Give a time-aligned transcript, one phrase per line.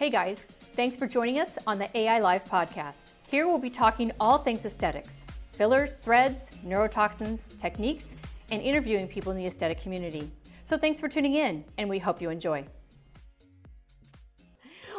[0.00, 3.10] Hey guys, thanks for joining us on the AI Live podcast.
[3.28, 8.16] Here we'll be talking all things aesthetics fillers, threads, neurotoxins, techniques,
[8.50, 10.30] and interviewing people in the aesthetic community.
[10.64, 12.64] So thanks for tuning in, and we hope you enjoy.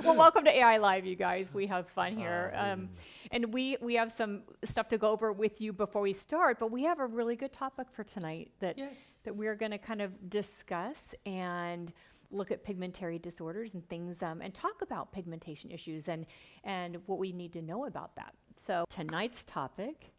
[0.04, 1.52] Well, welcome to AI Live, you guys.
[1.52, 2.54] We have fun here.
[2.56, 2.88] Um,
[3.32, 6.70] and we, we have some stuff to go over with you before we start, but
[6.70, 8.98] we have a really good topic for tonight that, Yes.
[9.26, 11.92] that we're going to kind of discuss and
[12.32, 16.26] look at pigmentary disorders and things um, and talk about pigmentation issues and,
[16.64, 18.34] and what we need to know about that.
[18.56, 20.12] So, tonight's topic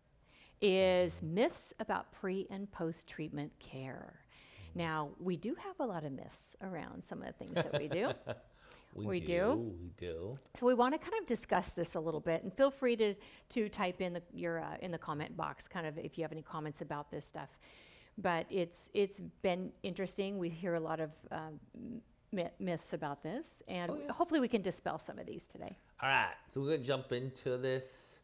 [0.60, 4.20] is myths about pre and post treatment care.
[4.74, 7.88] Now, we do have a lot of myths around some of the things that we
[7.88, 8.12] do.
[8.94, 9.74] We do.
[9.80, 10.38] We do.
[10.54, 13.14] So we want to kind of discuss this a little bit, and feel free to
[13.50, 16.32] to type in the your uh, in the comment box, kind of if you have
[16.32, 17.48] any comments about this stuff.
[18.18, 20.38] But it's it's been interesting.
[20.38, 21.58] We hear a lot of um,
[22.58, 24.12] myths about this, and Oh, yeah.
[24.12, 25.76] hopefully we can dispel some of these today.
[26.02, 26.34] All right.
[26.50, 28.18] So we're gonna jump into this.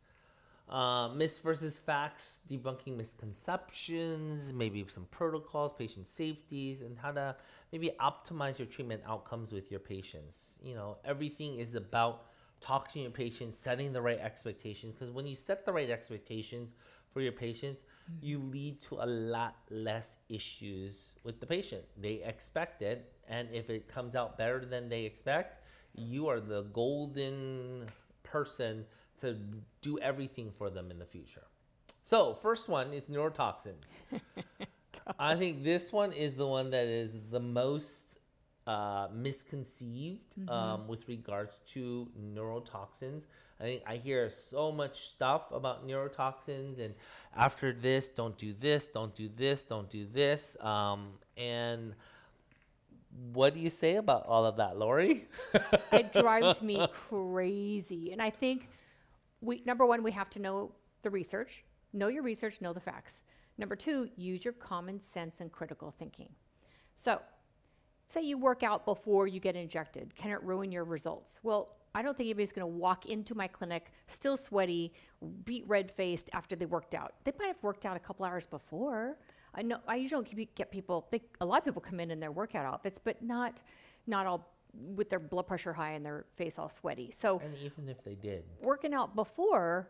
[0.68, 7.34] Uh, myths versus facts, debunking misconceptions, maybe some protocols, patient safeties, and how to
[7.72, 10.58] maybe optimize your treatment outcomes with your patients.
[10.62, 12.26] You know, everything is about
[12.60, 14.94] talking to your patients, setting the right expectations.
[14.94, 16.74] Because when you set the right expectations
[17.12, 18.16] for your patients, mm.
[18.20, 21.84] you lead to a lot less issues with the patient.
[21.96, 25.64] They expect it, and if it comes out better than they expect,
[25.94, 27.86] you are the golden
[28.22, 28.84] person
[29.20, 29.36] to
[29.80, 31.44] do everything for them in the future.
[32.02, 33.88] So, first one is neurotoxins.
[35.18, 38.07] I think this one is the one that is the most
[38.68, 43.24] uh, misconceived um, with regards to neurotoxins.
[43.58, 46.94] I think I hear so much stuff about neurotoxins, and
[47.34, 50.54] after this, don't do this, don't do this, don't do this.
[50.60, 51.94] Um, and
[53.32, 55.26] what do you say about all of that, Lori?
[55.92, 58.12] it drives me crazy.
[58.12, 58.68] And I think
[59.40, 63.24] we number one, we have to know the research, know your research, know the facts.
[63.56, 66.28] Number two, use your common sense and critical thinking.
[66.96, 67.20] So,
[68.08, 71.38] say you work out before you get injected, can it ruin your results?
[71.42, 74.92] Well, I don't think anybody's going to walk into my clinic still sweaty,
[75.44, 77.14] beat red faced after they worked out.
[77.24, 79.18] They might have worked out a couple hours before.
[79.54, 81.06] I know I usually don't get people.
[81.10, 83.62] They, a lot of people come in in their workout outfits, but not
[84.06, 84.52] not all
[84.94, 87.10] with their blood pressure high and their face all sweaty.
[87.10, 89.88] So and even if they did, working out before,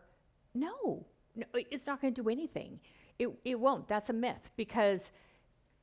[0.53, 2.79] no, no it's not going to do anything.
[3.19, 3.87] It, it won't.
[3.87, 5.11] That's a myth because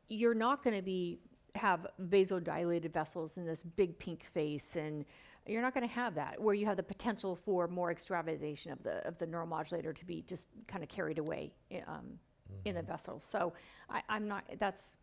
[0.09, 1.21] you're not going to be
[1.57, 5.05] have vasodilated vessels and this big pink face and
[5.47, 8.83] you're not going to have that where you have the potential for more extravasation of
[8.83, 12.19] the of the neuromodulator to be just kind of carried away i- um,
[12.65, 13.21] in the vessel.
[13.21, 13.53] So
[13.89, 14.45] I, I'm not.
[14.59, 14.95] That's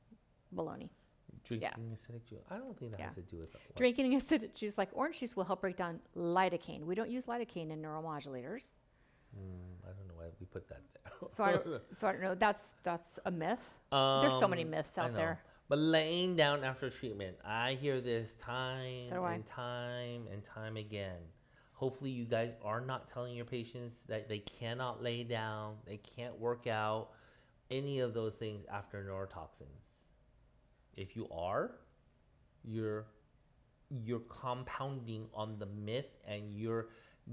[0.56, 0.90] baloney.
[1.46, 2.40] drinking acidic juice.
[2.52, 3.08] I don't think that Yeah.
[3.08, 3.76] has to do with that.
[3.76, 6.84] Drinking acidic juice like orange juice will help break down lidocaine.
[6.86, 8.76] We don't use lidocaine in neuromodulators.
[9.36, 11.30] Mm, I don't know why we put that there.
[11.30, 12.36] So I don't, so I don't know.
[12.36, 13.64] That's that's a myth.
[13.92, 15.42] There's so many Um, myths out there.
[15.70, 21.20] But laying down after treatment, I hear this time So and time and time again.
[21.74, 26.38] Hopefully, you guys are not telling your patients that they cannot lay down, they can't
[26.40, 27.10] work out,
[27.72, 30.08] any of those things after neurotoxins.
[30.96, 31.72] If you are,
[32.64, 33.06] you're
[34.04, 36.88] you're compounding on the myth and you're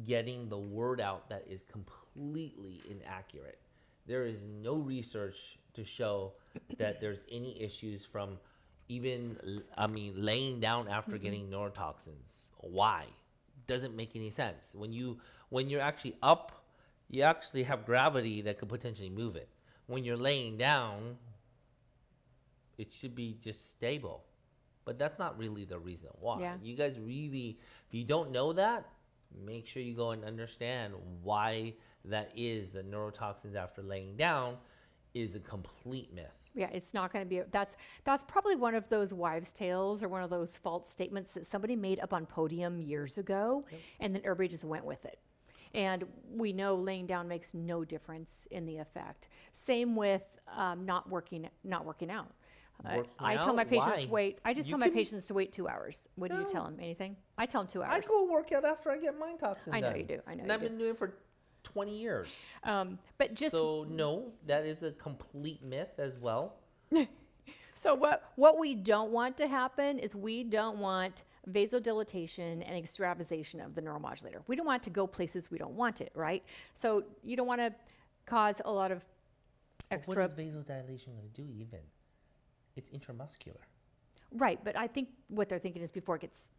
[0.04, 3.58] getting the word out that is completely inaccurate.
[4.06, 6.32] There is no research to show
[6.78, 8.38] that there's any issues from
[8.88, 11.22] even I mean laying down after mm-hmm.
[11.22, 12.50] getting neurotoxins.
[12.58, 13.06] Why?
[13.66, 14.74] Doesn't make any sense.
[14.74, 16.64] When you when you're actually up,
[17.08, 19.48] you actually have gravity that could potentially move it.
[19.86, 21.16] When you're laying down,
[22.78, 24.24] it should be just stable.
[24.84, 26.40] But that's not really the reason why.
[26.40, 26.54] Yeah.
[26.62, 27.58] You guys really,
[27.88, 28.88] if you don't know that,
[29.44, 31.74] make sure you go and understand why
[32.06, 34.56] that is the neurotoxins after laying down
[35.14, 36.26] is a complete myth.
[36.54, 37.42] Yeah, it's not going to be.
[37.52, 41.46] That's that's probably one of those wives' tales or one of those false statements that
[41.46, 43.64] somebody made up on podium years ago,
[44.00, 45.18] and then everybody just went with it.
[45.74, 49.28] And we know laying down makes no difference in the effect.
[49.52, 50.22] Same with
[50.56, 52.32] um, not working not working out.
[52.84, 54.10] I- tell my patients Why?
[54.10, 54.38] wait.
[54.44, 56.08] I just You tell my patients to wait two hours.
[56.16, 56.78] What do you tell them?
[56.80, 57.14] Anything?
[57.38, 58.04] I tell them two hours.
[58.04, 59.76] I go work out after I get mind toxins.
[59.76, 59.98] I know done.
[59.98, 60.20] you do.
[60.26, 60.68] I know And I've do.
[60.68, 61.14] been doing it for
[61.62, 62.28] 20 years.
[62.64, 66.56] Um, but just so no, that is a complete myth as well.
[67.80, 73.58] So what what we don't want to happen is we don't want vasodilatation and extravasation
[73.58, 74.42] of the neuromodulator.
[74.48, 76.44] We don't want it to go places we don't want it, right?
[76.74, 77.74] So you don't want to
[78.26, 79.02] cause a lot of
[79.88, 81.78] But extra What is vasodilation going to do even?
[82.76, 83.64] It's intramuscular.
[84.32, 86.50] right, but I think what they're thinking is before it gets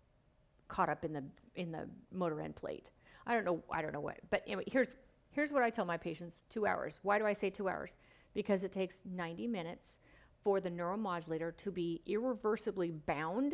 [0.70, 1.24] caught up in the
[1.54, 2.90] in the motor end plate.
[3.28, 3.64] I don't know.
[3.72, 4.18] I don't know what.
[4.30, 4.96] But anyway, here's
[5.32, 7.00] here's what I tell my patients: two hours.
[7.04, 7.98] Why do I say two hours?
[8.34, 9.98] Because it takes 90 minutes
[10.44, 13.54] for the neuromodulator to be irreversibly bound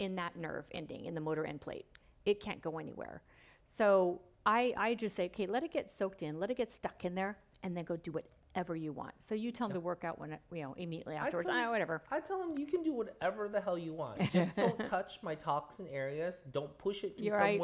[0.00, 1.86] in that nerve ending in the motor end plate.
[2.24, 3.22] It can't go anywhere.
[3.66, 7.04] So I, I just say, okay, let it get soaked in, let it get stuck
[7.04, 9.12] in there, and then go do whatever you want.
[9.18, 11.46] So you tell them to work out when you know immediately afterwards.
[11.48, 12.02] tell Ah, you- whatever.
[12.10, 14.18] I tell them you can do whatever the hell you want.
[14.32, 16.34] Just don't touch my toxin areas.
[16.50, 17.60] Don't push it to You're right.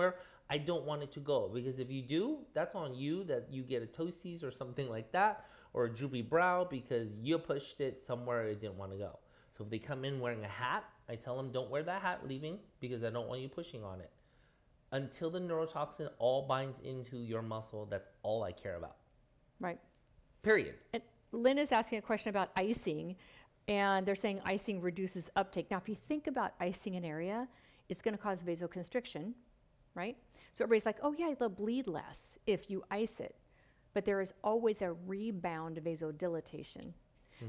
[0.49, 1.51] I don't want it to go.
[1.53, 5.11] Because if you do, that's on you that you get a ptosis or something like
[5.13, 9.19] that, or a droopy brow because you pushed it somewhere it didn't want to go.
[9.57, 12.21] So if they come in wearing a hat, I tell them don't wear that hat
[12.27, 14.11] leaving because I don't want you pushing on it.
[14.93, 18.97] Until the neurotoxin all binds into your muscle, that's all I care about.
[19.61, 19.79] Right.
[20.43, 20.75] Period.
[20.93, 21.03] And
[21.33, 23.17] Lynn is asking a question about icing,
[23.67, 25.71] and they're saying icing reduces uptake.
[25.71, 27.49] Now, if you think about icing an area,
[27.89, 29.33] it's going to cause vasoconstriction,
[29.97, 30.17] right?
[30.53, 33.35] So everybody's like, oh, yeah, they'll bleed less if you ice it.
[33.95, 36.93] But there is always a rebound vasodilatation.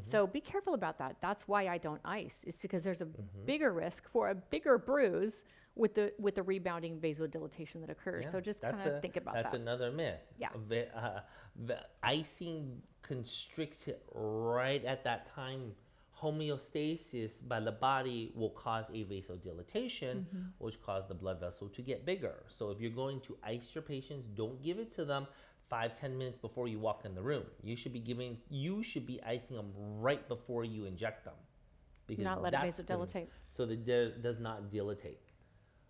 [0.03, 1.15] So be careful about that.
[1.21, 2.43] That's why I don't ice.
[2.45, 3.07] It's because there's a
[3.45, 5.43] bigger risk for a bigger bruise
[5.75, 8.25] with the with the rebounding vasodilatation that occurs.
[8.25, 9.51] Yeah, so just kind of think about That's that.
[9.51, 10.19] That's another myth.
[10.37, 10.49] Yeah.
[10.67, 11.19] The, uh,
[11.65, 15.71] the icing constricts it right at that time.
[16.21, 20.39] Homeostasis by the body will cause a vasodilatation, Mm-hmm.
[20.59, 22.43] which cause the blood vessel to get bigger.
[22.47, 25.27] So if you're going to ice your patients, don't give it to them
[25.69, 27.43] five ten minutes before you walk in the room.
[27.63, 28.37] You should be giving.
[28.49, 31.35] You should be icing them right before you inject them,
[32.07, 32.87] because Not let it the-
[33.49, 35.17] so that it does not dilatate.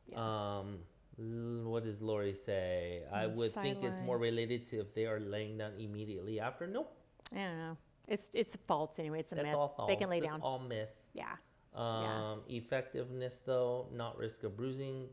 [0.07, 0.17] Yeah.
[0.19, 0.79] Um,
[1.17, 3.03] what does Lori say?
[3.11, 6.67] I would think it's more related to if they are laying down immediately after.
[6.67, 6.91] Nope,
[7.33, 7.77] I don't know.
[8.07, 9.19] It's it's false anyway.
[9.19, 9.55] It's a myth.
[9.55, 9.89] all false.
[9.89, 10.41] They can lay That's down.
[10.41, 11.03] all myth.
[11.13, 11.35] yeah.
[11.75, 15.07] Um, effectiveness though, not risk of bruising.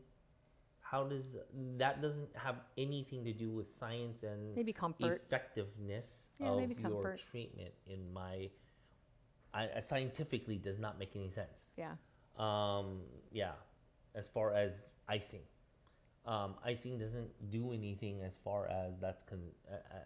[0.81, 1.35] How does
[1.77, 5.23] that doesn't have anything to do with science and Maybe comfort.
[5.27, 7.21] effectiveness Yeah, of maybe your comfort.
[7.31, 7.73] treatment?
[7.87, 8.49] In my,
[9.53, 11.71] I, I scientifically does not make any sense.
[11.77, 11.95] Yeah.
[12.37, 13.01] Um,
[13.31, 13.53] yeah,
[14.15, 15.41] as far as icing,
[16.25, 19.97] um, icing doesn't do anything as far as that's con- uh, uh,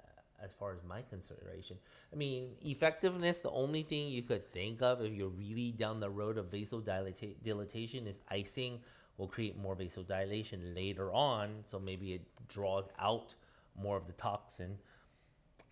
[0.44, 1.78] as far as my consideration.
[2.14, 3.40] I mean, effectiveness.
[3.40, 8.08] The only thing you could think of if you're really down the road of vasodilatation
[8.08, 8.80] is icing
[9.18, 11.50] will create more vasodilation later on.
[11.66, 13.36] So maybe it draws out
[13.76, 14.78] more of the toxin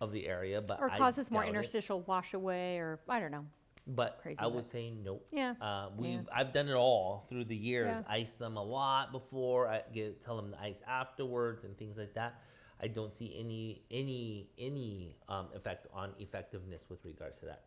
[0.00, 1.56] of the area, but Or causes more doubt it.
[1.56, 3.46] interstitial wash away, or I don't know.
[3.86, 5.26] But Crazy, I would say nope.
[5.32, 5.54] Yeah.
[5.60, 7.86] Uh, we've I've done it all through the years.
[7.88, 8.02] Yeah.
[8.06, 9.66] Ice them a lot before.
[9.66, 12.42] I get tell them to ice afterwards and things like that.
[12.80, 17.64] I don't see any any any um, effect on effectiveness with regards to that.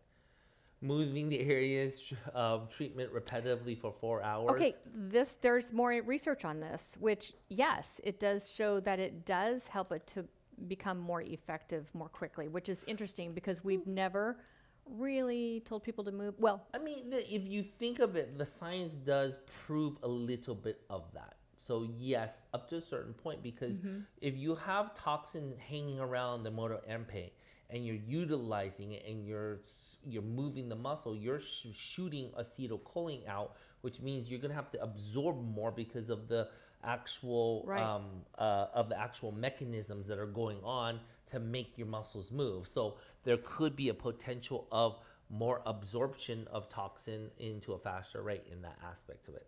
[0.82, 4.50] Moving the areas of treatment repetitively for four hours.
[4.52, 9.68] Okay, this there's more research on this, which yes, it does show that it does
[9.68, 10.26] help it to
[10.68, 14.38] become more effective more quickly, which is interesting because we've never
[14.86, 16.36] really told people to move.
[16.40, 20.56] Well, I mean, the, if you think of it, the science does prove a little
[20.56, 21.36] bit of that.
[21.68, 23.80] So yes, up to a certain point, because
[24.22, 27.32] if you have toxin hanging around the motor MP
[27.70, 29.60] and you're utilizing it and you're
[30.04, 34.82] you're moving the muscle, you're sh- shooting acetylcholine out, which means you're gonna have to
[34.82, 36.48] absorb more because of the
[36.84, 37.84] actual Right.
[37.84, 42.68] um, uh, of the actual mechanisms that are going on to make your muscles move.
[42.68, 45.00] So there could be a potential of
[45.30, 49.48] more absorption of toxin into a faster rate in that aspect of it.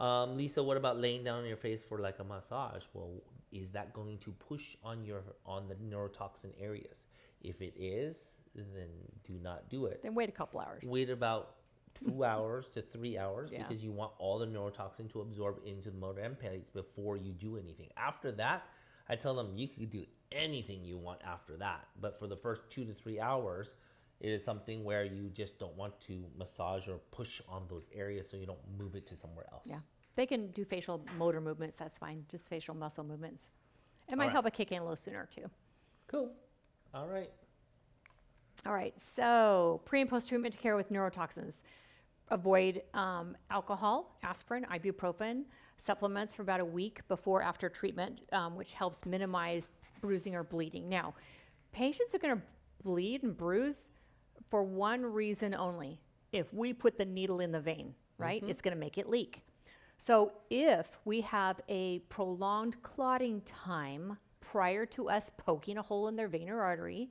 [0.00, 2.84] Um, Lisa, what about laying down on your face for like a massage?
[2.94, 3.10] Well,
[3.52, 7.06] is that going to push on your on the neurotoxin areas?
[7.42, 8.88] If it is, then
[9.24, 10.02] do not do it.
[10.02, 10.84] then wait a couple hours.
[10.86, 11.56] Wait about
[12.06, 13.66] two hours to three hours Yeah.
[13.66, 17.32] because you want all the neurotoxin to absorb into the motor end plates before you
[17.32, 17.88] do anything.
[17.96, 18.64] After that,
[19.08, 21.88] I tell them you can do anything you want after that.
[22.00, 23.74] But for the first two to three hours,
[24.20, 28.28] it is something where you just don't want to massage or push on those areas
[28.28, 29.64] so you don't move it to somewhere else.
[29.64, 29.78] Yeah,
[30.16, 31.78] they can do facial motor movements.
[31.78, 32.24] That's fine.
[32.30, 33.46] Just facial muscle movements.
[34.08, 34.32] It might Alright.
[34.32, 35.48] help it kick in a little sooner too.
[36.06, 36.30] Cool.
[36.92, 37.30] All right.
[38.66, 41.54] All right, so pre and post treatment care with neurotoxins.
[42.28, 45.44] Avoid um, alcohol, aspirin, ibuprofen,
[45.78, 49.70] supplements for about a week before after treatment, um, which helps minimize
[50.02, 50.90] bruising or bleeding.
[50.90, 51.14] Now,
[51.72, 52.42] patients are going to
[52.82, 53.88] bleed and bruise
[54.50, 55.98] for one reason only.
[56.32, 58.50] If we put the needle in the vein, right, mm-hmm.
[58.50, 59.42] it's going to make it leak.
[59.98, 66.16] So if we have a prolonged clotting time prior to us poking a hole in
[66.16, 67.10] their vein or artery,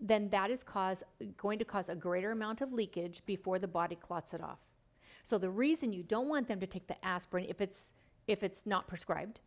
[0.00, 1.02] then that is cause,
[1.36, 4.58] going to cause a greater amount of leakage before the body clots it off.
[5.24, 7.92] So the reason you don't want them to take the aspirin if it's
[8.26, 9.40] if it's not prescribed.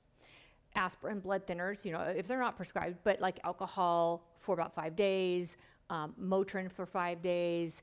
[0.75, 4.95] Aspirin, blood thinners, you know, if they're not prescribed, but like alcohol for about five
[4.95, 5.55] days,
[5.91, 7.81] um, Motrin for five days,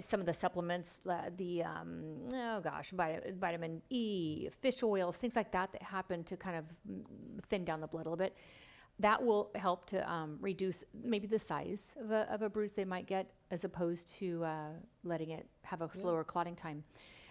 [0.00, 5.36] some of the supplements, uh, the, um, oh gosh, vitamin, vitamin E, fish oils, things
[5.36, 7.02] like that that happen to kind of mm,
[7.48, 8.36] thin down the blood a little bit.
[8.98, 12.84] That will help to um, reduce maybe the size of a, of a bruise they
[12.84, 14.68] might get as opposed to uh,
[15.04, 16.84] letting it have a slower clotting time.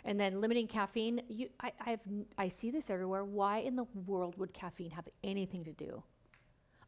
[0.04, 2.00] And then limiting caffeine, you, I, I've,
[2.38, 3.24] I see this everywhere.
[3.24, 6.04] Why in the world would caffeine have anything to do?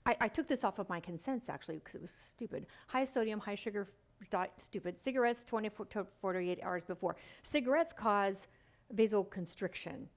[0.06, 2.66] I, I took this off of my consents actually because it was stupid.
[2.88, 3.88] High sodium, high sugar,
[4.58, 5.00] stupid.
[5.00, 7.16] Cigarettes 24 to 48 hours before.
[7.44, 8.48] Cigarettes cause
[8.96, 10.08] vasoconstriction.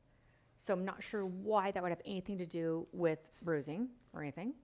[0.57, 4.55] So I'm not sure why that would have anything to do with bruising or anything.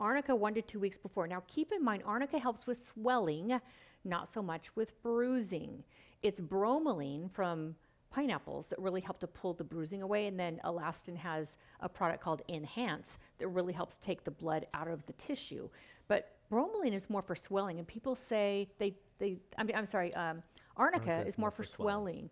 [0.00, 1.26] Arnica one to two weeks before.
[1.26, 3.60] Now keep in mind, arnica helps with swelling,
[4.04, 5.82] not so much with bruising.
[6.22, 7.74] It's bromelain from
[8.10, 10.26] pineapples that really help to pull the bruising away.
[10.26, 14.88] And then Alastin has a product called Enhance that really helps take the blood out
[14.88, 15.68] of the tissue.
[16.08, 17.78] But bromelain is more for swelling.
[17.78, 20.42] And people say they, they I mean, I'm sorry, um,
[20.76, 22.30] arnica, Arnica is more for swelling.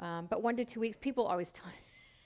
[0.00, 1.66] Um, but one to two weeks, people always tell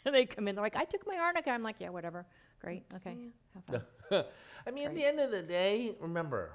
[0.12, 1.50] they come in, they're like, I took my arnica.
[1.50, 2.26] I'm like, yeah, whatever.
[2.61, 2.85] Great.
[2.97, 3.17] Okay.
[3.55, 4.25] Have fun.
[4.67, 6.52] I mean, at the end of the day, remember,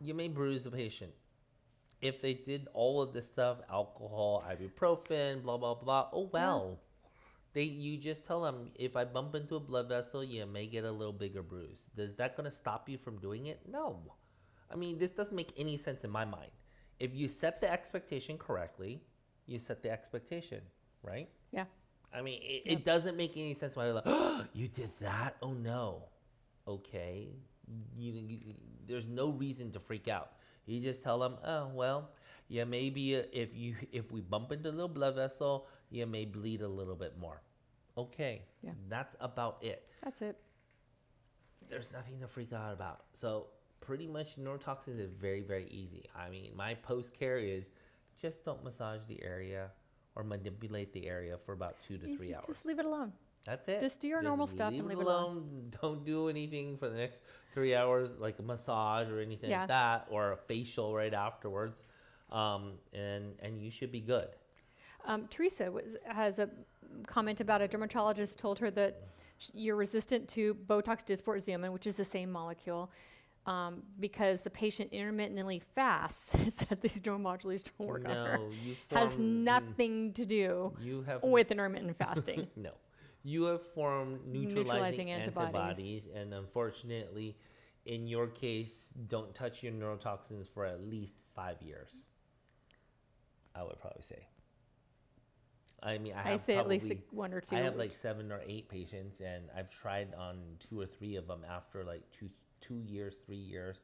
[0.00, 1.12] you may bruise a patient.
[2.02, 6.80] If they did all of this stuff, alcohol, ibuprofen, blah blah blah, oh well.
[7.54, 10.84] They you just tell them if I bump into a blood vessel, you may get
[10.84, 11.90] a little bigger bruise.
[11.96, 13.60] Is that gonna stop you from doing it?
[13.68, 14.00] No.
[14.70, 16.50] I mean, this doesn't make any sense in my mind.
[16.98, 19.02] If you set the expectation correctly,
[19.46, 20.60] you set the expectation,
[21.02, 21.28] right?
[21.52, 21.64] Yeah.
[22.14, 25.36] I mean, it, it doesn't make any sense why you're like, oh, you did that?
[25.42, 26.04] Oh no.
[26.66, 27.28] Okay.
[27.96, 28.38] You, you,
[28.86, 30.32] there's no reason to freak out.
[30.66, 32.10] You just tell them, oh well,
[32.48, 36.24] yeah, maybe uh, if you if we bump into a little blood vessel, you may
[36.24, 37.40] bleed a little bit more.
[37.96, 38.42] Okay.
[38.62, 38.72] Yeah.
[38.88, 39.88] That's about it.
[40.02, 40.36] That's it.
[41.68, 43.04] There's nothing to freak out about.
[43.14, 43.46] So
[43.80, 46.04] pretty much neurotoxins is very very easy.
[46.16, 47.64] I mean, my post care is
[48.20, 49.70] just don't massage the area
[50.14, 52.44] or manipulate the area for about two to three hours.
[52.46, 53.12] Just leave it alone.
[53.44, 53.80] That's it.
[53.80, 55.72] Just do your normal stuff and leave it alone.
[55.82, 57.20] Don't do anything for the next
[57.54, 59.60] three hours, like a massage or anything Yeah.
[59.60, 61.84] like that, or a facial right afterwards,
[62.30, 64.28] um, and and you should be good.
[65.04, 66.48] Um, Teresa was, has a
[67.06, 69.02] comment about a dermatologist told her that
[69.38, 72.88] sh- you're resistant to Botox Dysport Xeomin, which is the same molecule,
[73.46, 76.30] um, because the patient intermittently fasts.
[76.54, 78.38] Said these neuromodulators don't work on her.
[78.38, 82.46] No, you Has form- nothing to do You have with intermittent fasting.
[82.56, 82.70] no.
[83.24, 85.54] You have formed neutralizing, Neutralizing antibodies.
[85.54, 86.08] antibodies.
[86.14, 87.36] and unfortunately,
[87.86, 92.04] in your case, don't touch your neurotoxins for at least five years.
[93.54, 94.26] I would probably say.
[95.82, 97.56] I mean, I, I say at least one or two.
[97.56, 101.26] I have like seven or eight patients, and I've tried on two or three of
[101.26, 103.80] them after like two two years, three years,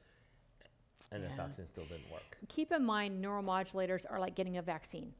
[1.10, 2.38] and the toxin still didn't work.
[2.48, 5.12] keep in mind neuromodulators are like getting a vaccine.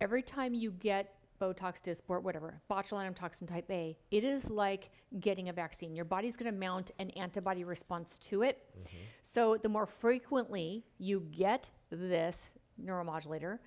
[0.00, 5.48] Every time you get Botox, Dysport, whatever, botulinum toxin type A, it is like getting
[5.48, 5.92] a vaccine.
[5.96, 8.62] Your body's going to mount an antibody response to it.
[8.78, 8.96] Mm-hmm.
[9.22, 13.58] So the more frequently you get this neuromodulator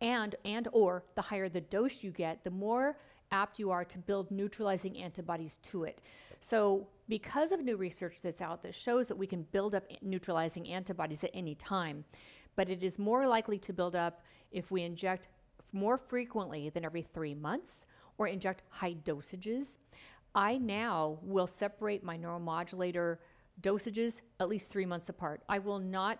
[0.00, 2.98] and and or the higher the dose you get, the more
[3.30, 6.00] apt you are to build neutralizing antibodies to it.
[6.40, 10.68] So because of new research that's out that shows that we can build up neutralizing
[10.68, 12.04] antibodies at any time,
[12.56, 15.28] but it is more likely to build up if we inject
[15.76, 17.84] more frequently than every 3 months
[18.18, 19.78] or inject high dosages.
[20.34, 23.18] I now will separate my neuromodulator
[23.60, 25.42] dosages at least 3 months apart.
[25.48, 26.18] I will not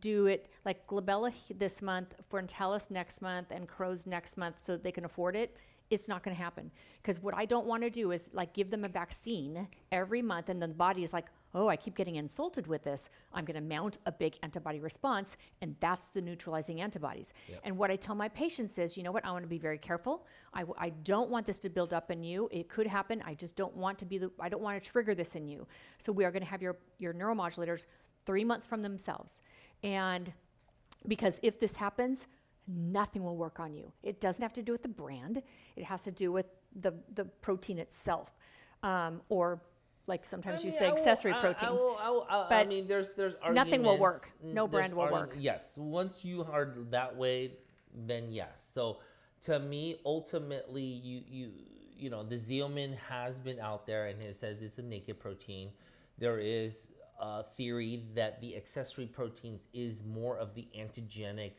[0.00, 4.82] do it like glabella this month, Frontalis next month, and Crows next month so that
[4.84, 5.56] they can afford it.
[5.90, 6.70] It's not going to happen
[7.00, 10.50] because what I don't want to do is like give them a vaccine every month,
[10.50, 13.08] and then the body is like, oh, I keep getting insulted with this.
[13.32, 17.32] I'm going to mount a big antibody response, and that's the neutralizing antibodies.
[17.64, 19.24] And what I tell my patients is, you know what?
[19.24, 20.26] I want to be very careful.
[20.52, 22.48] I, w- I don't want this to build up in you.
[22.52, 23.22] It could happen.
[23.26, 24.30] I just don't want to be the.
[24.38, 25.66] I don't want to trigger this in you.
[25.98, 27.86] So we are going to have your your neuromodulators
[28.26, 29.40] three months from themselves.
[29.82, 30.32] And
[31.06, 32.26] because if this happens,
[32.66, 33.92] nothing will work on you.
[34.02, 35.42] It doesn't have to do with the brand,
[35.76, 36.46] it has to do with
[36.80, 38.36] the, the protein itself.
[38.82, 39.60] Um, or,
[40.08, 41.80] like sometimes you mean, say, I will- accessory I- I proteins.
[41.80, 44.28] will- I will- I- I But mean, there's there's nothing will work.
[44.42, 45.36] No brand will work.
[45.38, 47.52] Yes, once you are that way,
[47.94, 48.66] then yes.
[48.72, 48.98] So
[49.42, 51.52] to me, ultimately, you you
[51.96, 55.70] you know the Xeomin has been out there and it says it's a naked protein.
[56.18, 61.52] There is a theory that the accessory proteins is more of the antigenic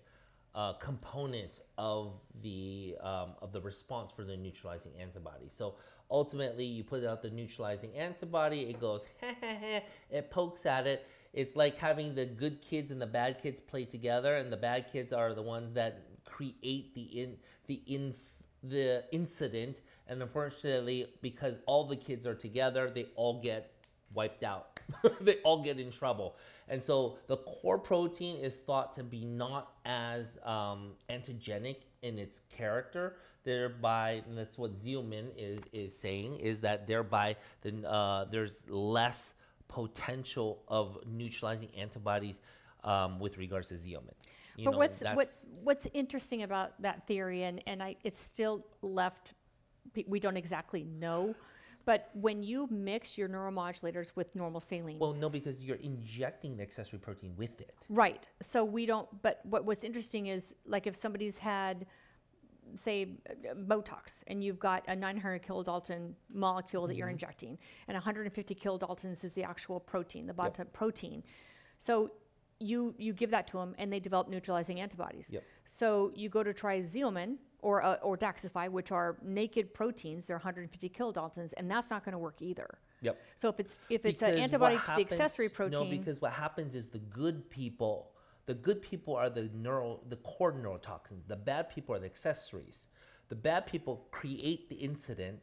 [0.56, 5.48] uh, component of the um, of the response for the neutralizing antibody.
[5.50, 5.76] So
[6.10, 9.06] ultimately, you put out the neutralizing antibody, it goes,
[10.10, 11.08] it pokes at it.
[11.34, 14.92] It's like having the good kids and the bad kids play together, and the bad
[14.92, 17.38] kids are the ones that create the in
[17.68, 18.16] the in
[18.64, 19.82] the incident.
[20.08, 23.72] And unfortunately, because all the kids are together, they all get
[24.14, 24.80] wiped out.
[25.22, 26.36] they all get in trouble.
[26.70, 32.42] And so the core protein is thought to be not as um, antigenic in its
[32.56, 33.16] character.
[33.44, 39.34] Thereby, and that's what Xeomin is, is saying, is that thereby the, uh, there's less
[39.68, 42.42] potential of neutralizing antibodies
[42.84, 44.14] um, with regards to Xeomin.
[44.58, 45.30] You But know, what's, what,
[45.64, 49.34] what's interesting about that theory, and, and I, it's still left,
[50.06, 51.34] we don't exactly know,
[51.90, 56.62] but when you mix your neuromodulators with normal saline, well, no, because you're injecting the
[56.62, 57.74] accessory protein with it.
[57.90, 61.88] right, so we don't, but what, what's interesting is, like if somebody's had,
[62.76, 63.18] say,
[63.68, 67.00] Botox, and you've got a 900 kilodalton molecule that Mm-hmm.
[67.00, 71.24] you're injecting, and 150 kilodaltons is the actual protein, the bota protein.
[71.80, 72.12] So
[72.60, 75.28] you, you give that to them, and they develop neutralizing antibodies.
[75.32, 75.44] Yep.
[75.66, 80.38] So you go to try Xeomin or, uh, or Daxxify, which are naked proteins, they're
[80.38, 82.80] 150 kilodaltons, and that's not going to work either.
[83.02, 83.22] Yep.
[83.36, 85.80] So if it's, if it's an antibody what to the accessory protein.
[85.80, 88.12] No, because what happens is the good people,
[88.46, 91.28] the good people are the neural, the core neurotoxins.
[91.28, 92.88] The bad people are the accessories.
[93.30, 95.40] The bad people create the incident.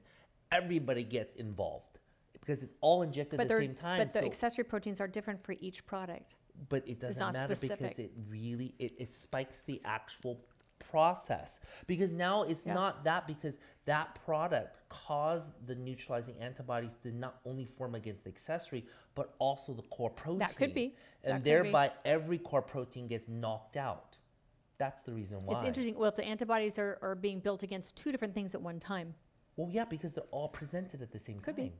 [0.53, 1.99] Everybody gets involved
[2.33, 3.99] because it's all injected but at the same time.
[3.99, 6.35] But the so- accessory proteins are different for each product.
[6.69, 7.79] but it doesn't matter specific.
[7.79, 10.41] because it really it, it spikes the actual
[10.79, 12.75] process because now it's Yeah.
[12.75, 18.31] not that because that product caused the neutralizing antibodies to not only form against the
[18.31, 20.95] accessory but also the core protein That could be.
[21.23, 21.51] That and could be.
[21.51, 24.17] thereby every core protein gets knocked out
[24.79, 25.95] that's the reason why It's interesting.
[25.97, 29.15] Well, if the antibodies are, are being built against two different things at one time,
[29.57, 31.73] well yeah because they're all presented at the same Could time be.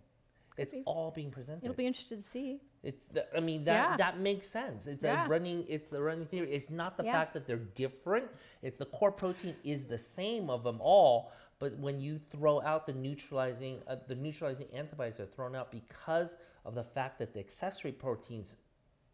[0.57, 2.61] It's all being presented it'll be interesting to see.
[2.83, 3.97] It's the, I mean that Yeah.
[3.97, 4.87] that makes sense.
[4.87, 5.27] It's Yeah.
[5.27, 6.53] a running it's the running theory.
[6.53, 7.13] It's not the Yeah.
[7.13, 8.31] fact that they're different.
[8.63, 12.87] It's the core protein is the same of them all, but when you throw out
[12.87, 17.41] the neutralizing uh, the neutralizing antibodies are thrown out because of the fact that the
[17.41, 18.55] accessory proteins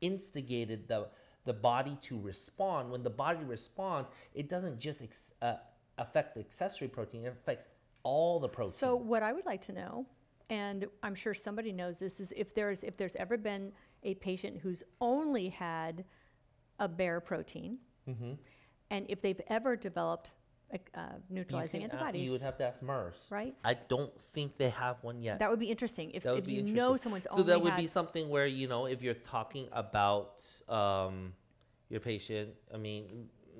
[0.00, 1.08] instigated the
[1.44, 2.90] the body to respond.
[2.90, 5.56] When the body responds, it doesn't just ex, uh,
[5.98, 7.68] affect the accessory protein; it affects
[8.04, 8.70] all the protein.
[8.72, 10.06] So what I would like to know,
[10.52, 13.72] and I'm sure somebody knows this, is if there's if there's ever been
[14.04, 16.04] a patient who's only had
[16.78, 18.32] a bear protein, Mm-hmm.
[18.90, 20.32] and if they've ever developed
[20.74, 23.14] uh, uh, You neutralizing can a- antibodies, you would have to ask Merz.
[23.30, 23.54] right?
[23.64, 25.38] I don't think they have one yet.
[25.38, 26.10] That would be interesting.
[26.10, 26.74] If, if you interesting.
[26.76, 29.68] know someone's so only that would had, be something where you know if you're talking
[29.84, 31.32] about um,
[31.88, 33.02] your patient i mean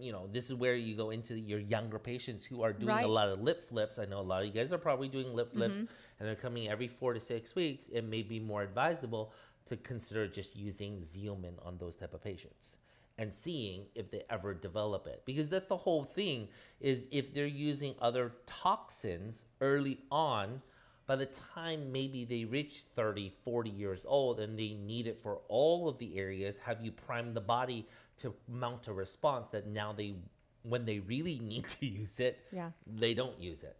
[0.00, 3.04] you know this is where you go into your younger patients who are doing Right.
[3.04, 5.28] a lot of lip flips i know a lot of you guys are probably doing
[5.38, 5.84] lip flips Mm-hmm.
[6.22, 9.32] And they're coming every four to six weeks it may be more advisable
[9.66, 12.76] to consider just using xeomin on those type of patients
[13.18, 16.46] and seeing if they ever develop it because that's the whole thing
[16.80, 20.62] is if they're using other toxins early on
[21.06, 25.40] by the time maybe they reach 30 40 years old and they need it for
[25.48, 27.84] all of the areas have you primed the body
[28.18, 30.14] to mount a response that now they
[30.62, 32.70] when they really need to use it Yeah.
[32.86, 33.76] they don't use it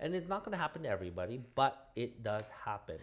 [0.00, 2.98] and it's not going to happen to everybody but it does happen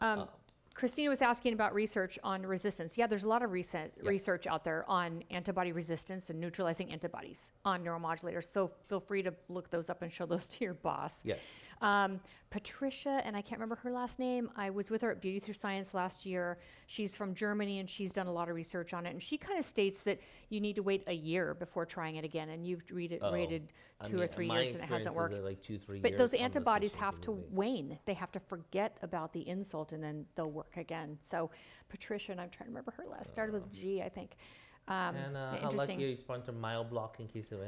[0.00, 0.28] Um,
[0.74, 2.96] Christina was asking about research on resistance.
[2.96, 7.52] Yeah, there's a lot of recent research out there on antibody resistance and neutralizing antibodies
[7.64, 8.50] on neuromodulators.
[8.50, 11.22] So feel free to look those up and show those to your boss.
[11.24, 11.38] yes
[11.82, 12.20] Um,
[12.52, 14.50] Patricia, and I can't remember her last name.
[14.56, 16.58] I was with her at Beauty Through Science last year.
[16.86, 19.10] She's from Germany and she's done a lot of research on it.
[19.10, 22.26] And she kind of states that you need to wait a year before trying it
[22.26, 22.50] again.
[22.50, 25.40] And you've read it, Oh, rated I two or three years and it hasn't worked.
[25.42, 27.98] like two three But those antibodies have to wane.
[28.04, 31.16] They have to forget about the insult and then they'll work again.
[31.20, 31.50] So
[31.88, 34.36] Patricia, and I'm trying to remember her last, started with G, I think.
[34.88, 37.60] Um, And uh, how lucky you spawned to Block in case of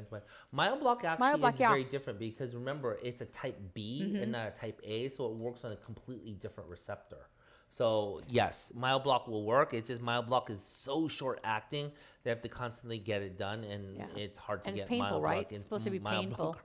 [0.52, 1.68] Myobloc actually Myobloc, is yeah.
[1.68, 4.22] very different because remember it's a type B Mm-hmm.
[4.22, 7.28] and not a type A, so it works on a completely different receptor.
[7.70, 9.74] So yes, Myobloc will work.
[9.74, 11.92] It's just Myobloc is so short acting
[12.24, 14.06] they have to constantly get it done, and Yeah.
[14.16, 15.22] it's hard to And it's get painful, Myobloc.
[15.22, 15.46] right?
[15.50, 16.56] It's supposed to be Myobloc- painful.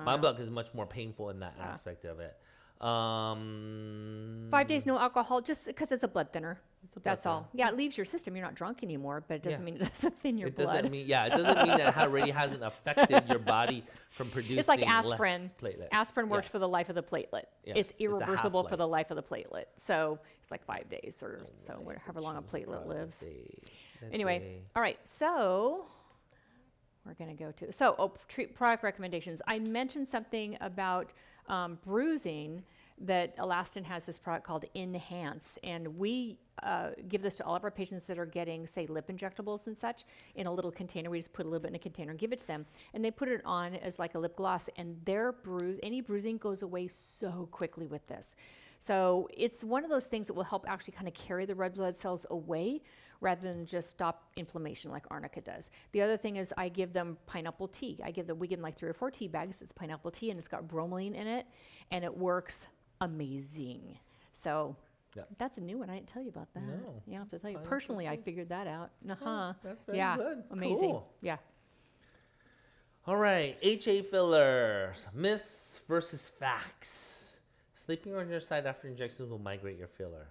[0.00, 1.64] Myobloc is much more painful in that Yeah.
[1.68, 2.36] aspect of it.
[2.80, 6.58] Um, Five days no alcohol, just because it's a blood thinner.
[6.84, 7.48] It's a blood That's all.
[7.52, 8.36] Yeah, it leaves your system.
[8.36, 9.72] You're not drunk anymore, but it doesn't Yeah.
[9.72, 10.74] mean it doesn't thin your It blood.
[10.76, 11.24] doesn't mean yeah.
[11.26, 14.58] It doesn't mean that it already hasn't affected your body from producing.
[14.58, 15.50] It's like aspirin.
[15.92, 17.44] Aspirin works for the life of the platelet.
[17.64, 19.10] Yes, It's it's irreversible for the half-life.
[19.10, 19.64] of the platelet.
[19.76, 23.24] So it's like five days or so, however long a platelet lives.
[24.12, 24.62] Anyway, day.
[24.76, 24.98] all right.
[25.04, 25.86] So
[27.04, 27.72] we're going to go to.
[27.72, 29.40] So, oh, treat product recommendations.
[29.46, 31.12] I mentioned something about
[31.48, 32.62] um, bruising
[32.98, 37.62] that Alastin has this product called Enhance, and we uh, give this to all of
[37.62, 40.04] our patients that are getting, say, lip injectables and such
[40.34, 41.10] in a little container.
[41.10, 43.04] We just put a little bit in a container and give it to them, and
[43.04, 46.62] they put it on as like a lip gloss, and their bruise, any bruising goes
[46.62, 48.34] away so quickly with this.
[48.78, 51.74] So it's one of those things that will help actually kind of carry the red
[51.74, 52.82] blood cells away
[53.20, 55.70] rather than just stop inflammation like arnica does.
[55.92, 57.98] The other thing is I give them pineapple tea.
[58.04, 59.62] I give them we give them like three or four tea bags.
[59.62, 61.46] It's pineapple tea and it's got bromelain in it,
[61.90, 62.66] and it works
[63.00, 63.98] amazing.
[64.32, 64.76] So
[65.14, 65.22] Yeah.
[65.38, 65.88] that's a new one.
[65.90, 66.62] I didn't tell you about that.
[66.62, 67.02] No.
[67.06, 67.56] Yeah, I have to tell you.
[67.56, 68.90] Pineapple Personally, I figured that out.
[69.08, 69.54] Uh-huh.
[69.62, 70.16] that's very yeah.
[70.16, 70.44] good.
[70.50, 70.90] Amazing.
[70.90, 71.08] Cool.
[71.22, 71.36] Yeah.
[73.06, 77.36] All right, HA fillers, myths versus facts.
[77.76, 80.26] Sleeping on your side after injections will migrate your filler.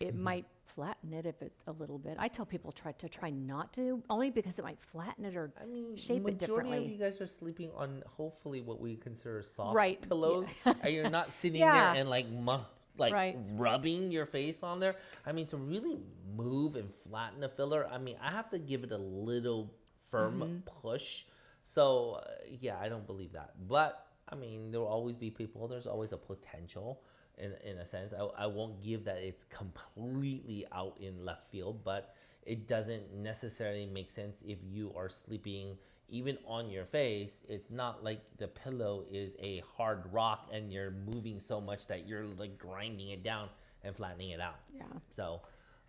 [0.00, 2.16] It might flatten it if it a little bit.
[2.18, 5.52] I tell people try to try not to, only because it might flatten it or
[5.60, 6.70] I mean, shape it differently.
[6.78, 10.08] majority of you guys are sleeping on hopefully what we consider soft Right, yeah.
[10.08, 11.92] pillows, and you're not sitting Yeah.
[11.92, 12.58] there and like mu-
[12.98, 13.38] like Right.
[13.54, 14.96] rubbing your face on there.
[15.26, 15.98] I mean, to really
[16.36, 19.70] move and flatten a filler, I mean, I have to give it a little
[20.10, 20.58] firm Mm-hmm.
[20.82, 21.24] push.
[21.62, 25.68] So uh, yeah, I don't believe that, but I mean, there will always be people.
[25.68, 27.02] There's always a potential.
[27.42, 31.82] In, in a sense, I, I won't give that it's completely out in left field,
[31.84, 32.14] but
[32.46, 35.76] it doesn't necessarily make sense if you are sleeping
[36.08, 37.42] even on your face.
[37.48, 42.06] It's not like the pillow is a hard rock and you're moving so much that
[42.06, 43.48] you're like grinding it down
[43.82, 44.56] and flattening it out.
[44.74, 44.84] yeah.
[45.16, 45.40] So,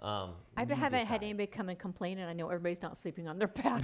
[0.02, 3.28] um, I you haven't had anybody come and complain, and I know everybody's not sleeping
[3.28, 3.84] on their back.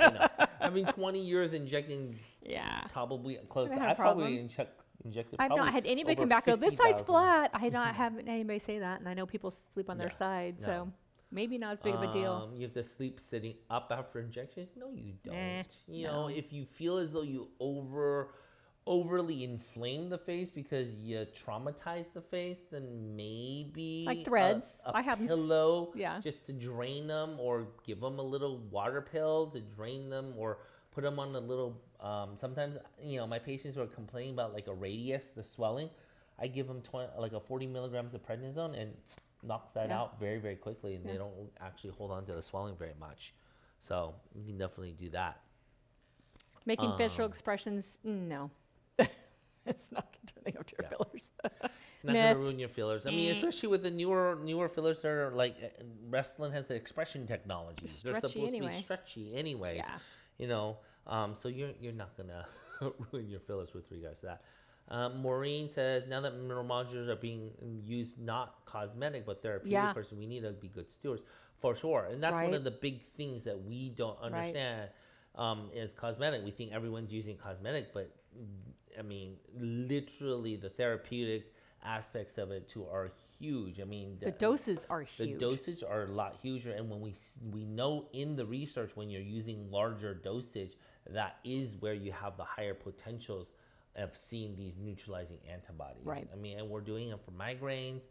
[0.00, 0.46] I know.
[0.60, 2.82] I mean, 20 years injecting yeah.
[2.92, 3.68] probably close.
[3.68, 5.36] Haven't To, had a I probably inject, injected.
[5.40, 7.06] I've not had anybody come back and go, this side's 50,000.
[7.06, 7.50] flat.
[7.54, 10.90] I not have anybody say that, and I know people sleep on their side, so
[11.30, 12.32] maybe not as big of a deal.
[12.32, 14.70] Um, you have to sleep sitting up after injections.
[14.76, 15.34] No, you don't.
[15.34, 18.34] Eh, you know, if you feel as though you over
[18.86, 24.80] overly inflame the face because you traumatize the face, then maybe Like a- threads.
[24.86, 26.18] a I have pillow, yeah.
[26.20, 30.58] just to drain them, or give them a little water pill to drain them, or
[30.92, 31.80] put them on a little.
[32.00, 35.90] Um, sometimes you know my patients who are complaining about like a Radiesse, the swelling.
[36.42, 38.94] I give them 20, like a 40 milligrams of prednisone and
[39.42, 40.00] knocks that Yeah.
[40.00, 43.34] out very, very quickly, and they don't actually hold on to the swelling very much.
[43.80, 45.40] So you can definitely do that.
[46.66, 48.50] Making facial um, expressions, mm, no.
[49.66, 50.96] it's not turning up to your Yeah.
[50.96, 51.30] fillers.
[52.02, 52.30] Not Myth.
[52.32, 53.06] gonna ruin your fillers.
[53.06, 53.32] I mean, Eh.
[53.32, 57.86] especially with the newer newer fillers that are like uh, Restylane has the expression technology.
[58.02, 58.68] They're supposed to anyway.
[58.68, 59.82] be stretchy anyways.
[59.84, 59.98] Yeah.
[60.38, 60.78] You know,
[61.10, 62.46] um, so you're you're not gonna
[63.12, 64.42] ruin your fillers with regards to that.
[64.88, 67.50] Um, Maureen says now that neuromodulators are being
[67.84, 69.92] used not cosmetic but therapeutic, Yeah.
[69.92, 71.22] person, we need to be good stewards
[71.60, 72.08] for sure.
[72.10, 74.88] And that's one of the big things that we don't understand
[75.36, 76.42] um, is cosmetic.
[76.44, 78.10] We think everyone's using cosmetic, but
[78.98, 81.52] I mean, literally the therapeutic
[81.84, 83.80] aspects of it too are huge.
[83.80, 85.38] I mean, The doses are huge.
[85.38, 87.14] the dosage are a lot huger, and when we
[87.52, 90.72] we know in the research when you're using larger dosage,
[91.08, 93.52] that is where you have the higher potentials
[93.96, 96.04] of seeing these neutralizing antibodies.
[96.04, 96.28] Right.
[96.32, 98.02] I mean, and we're doing it for migraines.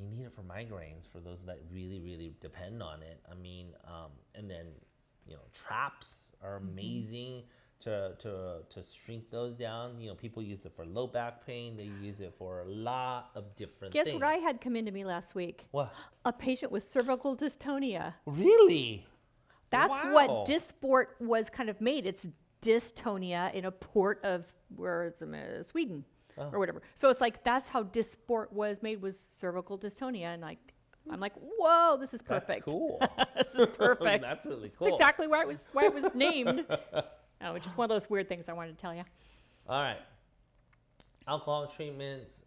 [0.00, 3.20] You need it for migraines for those that really, really depend on it.
[3.30, 4.66] I mean, um, and then
[5.26, 6.68] you know, traps are Mm-hmm.
[6.68, 7.42] amazing.
[7.80, 11.76] To, to, to shrink those down, you know, people use it for low back pain.
[11.76, 14.14] They use it for a lot of different Guess things.
[14.22, 15.66] what I had come into me last week?
[15.70, 15.92] What?
[16.24, 18.14] A patient with cervical dystonia.
[18.24, 19.04] Really?
[19.74, 20.12] That's Wow.
[20.12, 22.06] what Dysport was kind of made.
[22.06, 22.28] It's
[22.62, 26.04] dystonia in a port of where it's uh, Sweden
[26.36, 26.50] Oh.
[26.52, 26.82] or whatever.
[26.96, 30.58] So it's like that's how Dysport was made was cervical dystonia, and like
[31.10, 32.66] I'm like, whoa, this is perfect.
[32.66, 33.00] That's cool.
[33.36, 34.26] this is perfect.
[34.26, 34.88] That's really It's cool.
[34.88, 36.64] exactly why it was why it was named.
[36.68, 39.04] oh, it's just one of those weird things I wanted to tell you.
[39.68, 39.98] All right.
[41.28, 42.40] Alcohol treatments,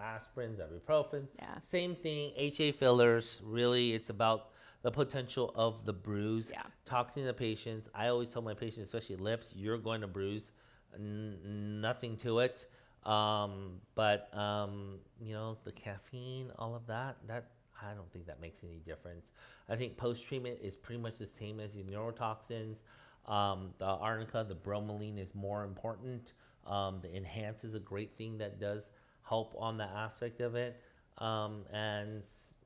[0.00, 1.26] aspirins, ibuprofen.
[1.38, 1.60] Yeah.
[1.62, 2.32] Same thing.
[2.36, 3.40] HA fillers.
[3.44, 4.50] Really, it's about
[4.82, 6.50] the potential of the bruise.
[6.52, 6.62] Yeah.
[6.84, 7.88] Talking to the patients.
[7.94, 10.52] I always tell my patients, especially lips, you're going to bruise.
[10.94, 12.66] N- nothing to it.
[13.04, 18.40] Um, but um, you know, the caffeine, all of that, that I don't think that
[18.40, 19.32] makes any difference.
[19.68, 22.78] I think post treatment is pretty much the same as your neurotoxins.
[23.26, 26.32] Um, the arnica, the bromelain is more important.
[26.66, 28.90] Um, the enhance is a great thing that does
[29.22, 30.80] help on the aspect of it.
[31.18, 32.22] Um, and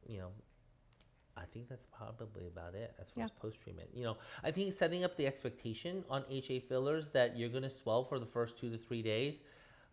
[0.07, 0.29] you know,
[1.41, 3.25] I think that's probably about it as far Yeah.
[3.25, 3.89] as post treatment.
[3.95, 7.71] You know, I think setting up the expectation on HA fillers that you're going to
[7.71, 9.41] swell for the first two to three days.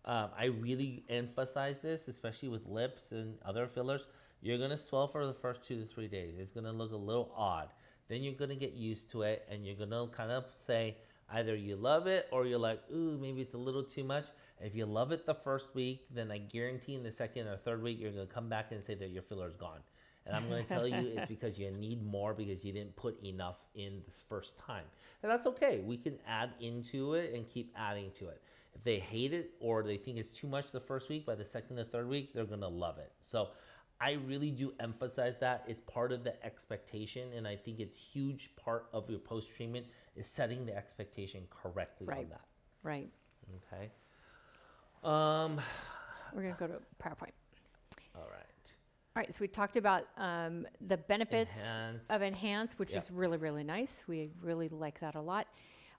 [0.05, 4.07] Um, I really emphasize this, especially with lips and other fillers.
[4.41, 6.35] You're going to swell for the first two to three days.
[6.37, 7.69] It's going to look a little odd.
[8.09, 10.95] then you're gonna get used to it, and you're gonna kind of say
[11.31, 14.27] either you love it or you're like, ooh, maybe it's a little too much.
[14.61, 17.83] If you love it the first week, then I guarantee in the second or third
[17.83, 19.81] week you're gonna come back and say that your filler's gone.
[20.27, 23.59] And I'm gonna tell you it's because you need more because you didn't put enough
[23.75, 24.83] in the first time.
[25.23, 25.81] And that's okay.
[25.85, 28.41] We can add into it and keep adding to it.
[28.75, 31.45] If they hate it or they think it's too much the first week, by the
[31.45, 33.11] second or third week, they're gonna love it.
[33.21, 33.49] So
[33.99, 38.51] I really do emphasize that it's part of the expectation, and I think it's huge
[38.55, 42.41] part of your post treatment is setting the expectation correctly on that.
[42.83, 43.09] Right.
[43.73, 43.89] Okay.
[45.03, 45.59] Um.
[46.33, 47.31] We're gonna go to PowerPoint.
[48.15, 48.46] All right.
[49.17, 51.57] All right, so we talked about um, the benefits
[52.11, 52.21] of Enhance.
[52.21, 52.99] Enhance, which Yeah.
[52.99, 54.03] is really, really nice.
[54.05, 55.47] We really like that a lot.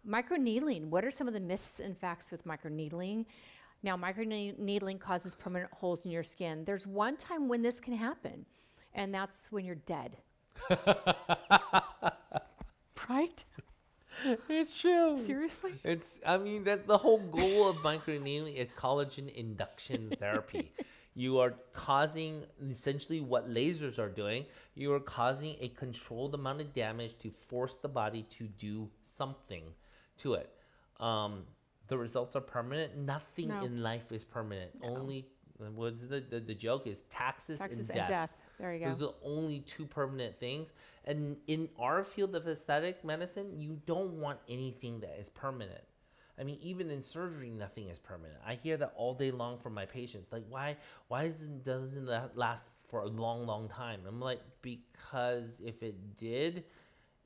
[0.08, 3.26] Microneedling, what are some of the myths and facts with microneedling?
[3.82, 6.64] Now, microneedling causes permanent holes in your skin.
[6.64, 8.46] There's one time when this can happen,
[8.94, 10.18] and that's when you're dead.
[13.10, 13.44] right?
[14.48, 15.18] It's true.
[15.18, 15.74] Seriously?
[15.82, 16.20] It's.
[16.24, 20.72] I mean that the whole goal of microneedling is collagen induction therapy.
[21.18, 24.46] You are causing essentially what lasers are doing.
[24.76, 29.64] You are causing a controlled amount of damage to force the body to do something
[30.18, 30.48] to it.
[31.00, 31.42] Um,
[31.88, 32.96] the results are permanent.
[32.96, 33.64] Nothing No.
[33.64, 34.70] in life is permanent.
[34.80, 35.26] Only
[35.74, 38.08] what's the, the the joke is taxes, Taxes and and death.
[38.08, 38.30] death.
[38.60, 38.92] There you go.
[38.92, 40.72] Those are only two permanent things.
[41.04, 45.82] And in our field of aesthetic medicine, you don't want anything that is permanent.
[46.40, 48.40] I mean, even in surgery, nothing is permanent.
[48.46, 50.32] I hear that all day long from my patients.
[50.32, 50.76] Like, why,
[51.08, 54.00] why doesn't doesn't that last for a long, long time?
[54.06, 56.64] I'm like, because if it did,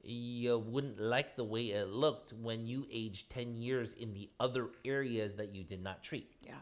[0.02, 4.70] you wouldn't like the way it looked when you aged ten years in the other
[4.84, 6.30] areas that you did not treat.
[6.46, 6.54] Yeah.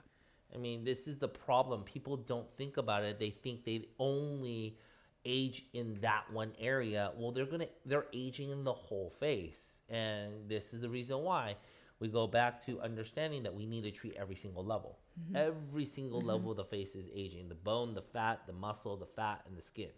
[0.52, 1.84] I mean, this is the problem.
[1.84, 3.18] People don't think about it.
[3.18, 4.76] They think they only
[5.24, 7.12] age in that one area.
[7.16, 11.56] Well, they're gonna they're aging in the whole face, and this is the reason why
[12.00, 14.98] we go back to understanding that we need to treat every single level.
[15.20, 15.36] Mm-hmm.
[15.36, 16.28] Every single mm-hmm.
[16.28, 19.56] level of the face is aging: the bone, the fat, the muscle, the fat, and
[19.56, 19.90] the skin.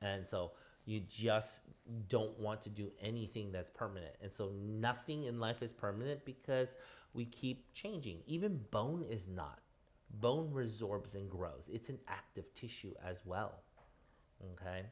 [0.00, 0.52] And so
[0.86, 1.60] you just
[2.08, 4.14] don't want to do anything that's permanent.
[4.22, 6.74] And so nothing in life is permanent because
[7.12, 8.20] we keep changing.
[8.26, 9.60] Even bone is not.
[10.20, 11.68] Bone resorbs and grows.
[11.70, 13.60] It's an active tissue as well.
[14.54, 14.86] Okay.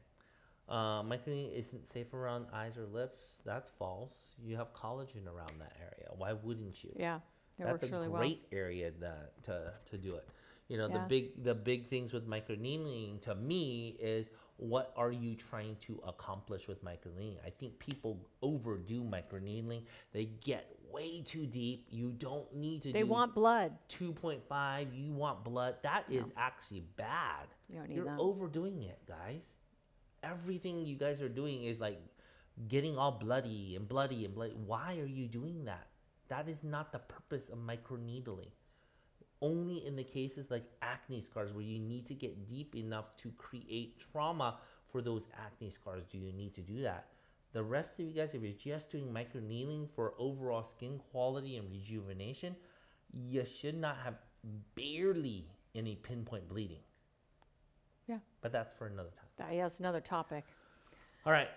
[0.69, 3.21] Uh, microneedling isn't safe around eyes or lips.
[3.45, 4.35] That's false.
[4.43, 6.09] You have collagen around that area.
[6.15, 6.91] Why wouldn't you?
[6.95, 7.19] Yeah.
[7.59, 10.27] It That's works a really great area that, to to do it.
[10.67, 15.35] You know, the big the big things with microneedling to me is what are you
[15.35, 17.37] trying to accomplish with microneedling?
[17.45, 19.83] I think people overdo microneedling.
[20.11, 21.87] They get way too deep.
[21.89, 22.91] You don't need to.
[22.91, 23.73] They want blood.
[23.89, 24.87] 2.5.
[24.93, 25.75] You want blood.
[25.83, 27.47] That is actually bad.
[27.69, 28.19] You don't need You're that.
[28.19, 29.53] overdoing it, guys.
[30.23, 31.99] Everything you guys are doing is like
[32.67, 34.55] getting all bloody and bloody and bloody.
[34.65, 35.87] Why are you doing that?
[36.29, 38.49] That is not the purpose of microneedling.
[39.41, 43.31] Only in the cases like acne scars where you need to get deep enough to
[43.37, 44.57] create trauma
[44.91, 47.07] for those acne scars do you need to do that.
[47.53, 51.71] The rest of you guys, if you're just doing microneedling for overall skin quality and
[51.71, 52.55] rejuvenation,
[53.13, 54.15] you should not have
[54.75, 56.81] barely any pinpoint bleeding.
[58.07, 58.19] Yeah.
[58.41, 59.26] But that's for another time.
[59.37, 60.43] That, yeah, that's another topic.
[61.25, 61.49] All right.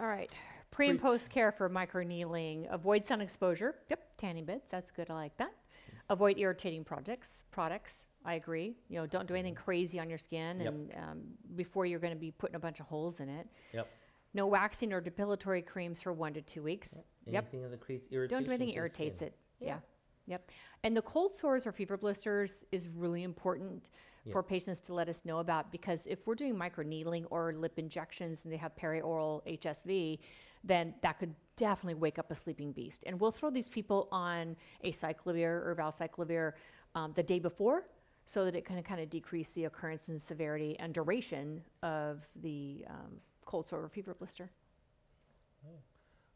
[0.00, 0.30] All right.
[0.70, 2.66] Pre and post care for microneedling.
[2.70, 3.74] Avoid sun exposure.
[3.90, 4.00] Yep.
[4.18, 4.64] Tanning beds.
[4.70, 5.10] That's good.
[5.10, 5.52] I like that.
[6.10, 7.42] Avoid irritating products.
[7.50, 8.04] Products.
[8.24, 8.74] I agree.
[8.88, 10.72] You know, don't do anything crazy on your skin, Yep.
[10.72, 11.20] and um,
[11.54, 13.46] before you're going to be putting a bunch of holes in it.
[13.72, 13.88] Yep.
[14.34, 17.00] No waxing or depilatory creams for one to two weeks.
[17.26, 17.48] Yep.
[17.52, 18.36] Anything that creates irritation.
[18.42, 19.34] Don't do anything the irritates it.
[19.60, 19.78] Yeah.
[20.26, 20.50] Yep.
[20.82, 23.90] And the cold sores or fever blisters is really important
[24.26, 24.32] Yeah.
[24.32, 28.44] for patients to let us know about because if we're doing microneedling or lip injections
[28.44, 30.18] and they have perioral HSV,
[30.64, 33.04] then that could definitely wake up a sleeping beast.
[33.06, 36.52] And we'll throw these people on acyclovir or valcyclovir
[36.94, 37.84] um, the day before
[38.26, 42.84] so that it can kind of decrease the occurrence and severity and duration of the
[42.90, 44.50] um, cold sore or fever blister.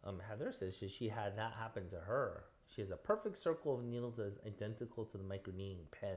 [0.04, 2.44] Um, Heather says she, she had that happen to her.
[2.74, 6.16] She has a perfect circle of needles that is identical to the microneedling pen.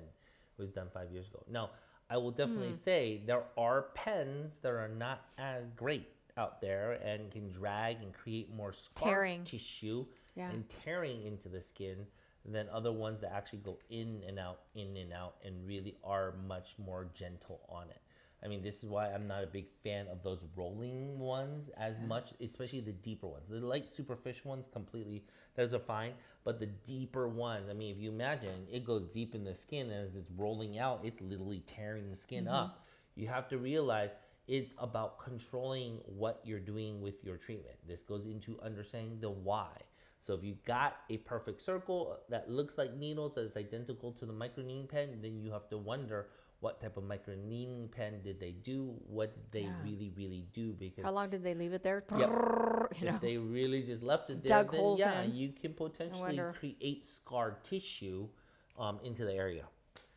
[0.57, 1.43] Was done five years ago.
[1.49, 1.71] Now,
[2.09, 2.83] I will definitely Hmm.
[2.85, 8.13] say there are pens that are not as great out there and can drag and
[8.13, 9.43] create more scar Tearing.
[9.45, 10.49] tissue Yeah.
[10.51, 12.05] and tearing into the skin
[12.45, 16.33] than other ones that actually go in and out, in and out, and really are
[16.33, 18.01] much more gentle on it.
[18.43, 22.01] I mean, this is why I'm not a big fan of those rolling ones as
[22.01, 23.45] much, especially the deeper ones.
[23.49, 25.23] The light superficial ones, completely,
[25.55, 26.13] those are fine.
[26.43, 29.89] But the deeper ones, I mean, if you imagine, it goes deep in the skin
[29.89, 32.53] and as it's rolling out, it's literally tearing the skin mm-hmm.
[32.53, 32.85] up.
[33.15, 34.09] You have to realize
[34.47, 37.77] it's about controlling what you're doing with your treatment.
[37.87, 39.69] This goes into understanding the why.
[40.19, 44.25] So if you got a perfect circle that looks like needles that is identical to
[44.25, 46.27] the microneedling pen, then you have to wonder
[46.63, 48.95] what type of microneedling pen did they do?
[49.05, 49.83] What did they Yeah.
[49.83, 50.71] really, really do?
[50.71, 52.03] Because How long did they leave it there?
[52.17, 52.29] Yep.
[52.99, 53.15] You know?
[53.15, 55.33] if they really just left it there, Dug then holes yeah, in.
[55.33, 58.27] you can potentially create scar tissue
[58.77, 59.65] um, into the area.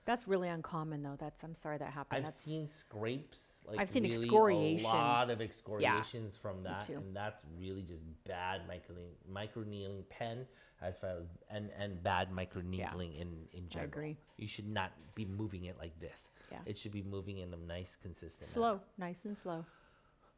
[0.04, 1.16] That's really uncommon, though.
[1.18, 2.18] That's I'm sorry that happened.
[2.18, 4.84] I've That's, seen scrapes, like I've seen really excoriation.
[4.90, 8.96] a lot of excoriations from that, and that's really just bad micro
[9.32, 10.46] microneedling pen
[10.82, 13.90] as far as and and bad micro microneedling in in general.
[13.90, 14.16] I agree.
[14.36, 16.30] You should not be moving it like this.
[16.52, 16.58] Yeah.
[16.66, 18.42] It should be moving in a nice, consistent.
[18.42, 18.52] manner.
[18.52, 19.64] slow, nice and slow.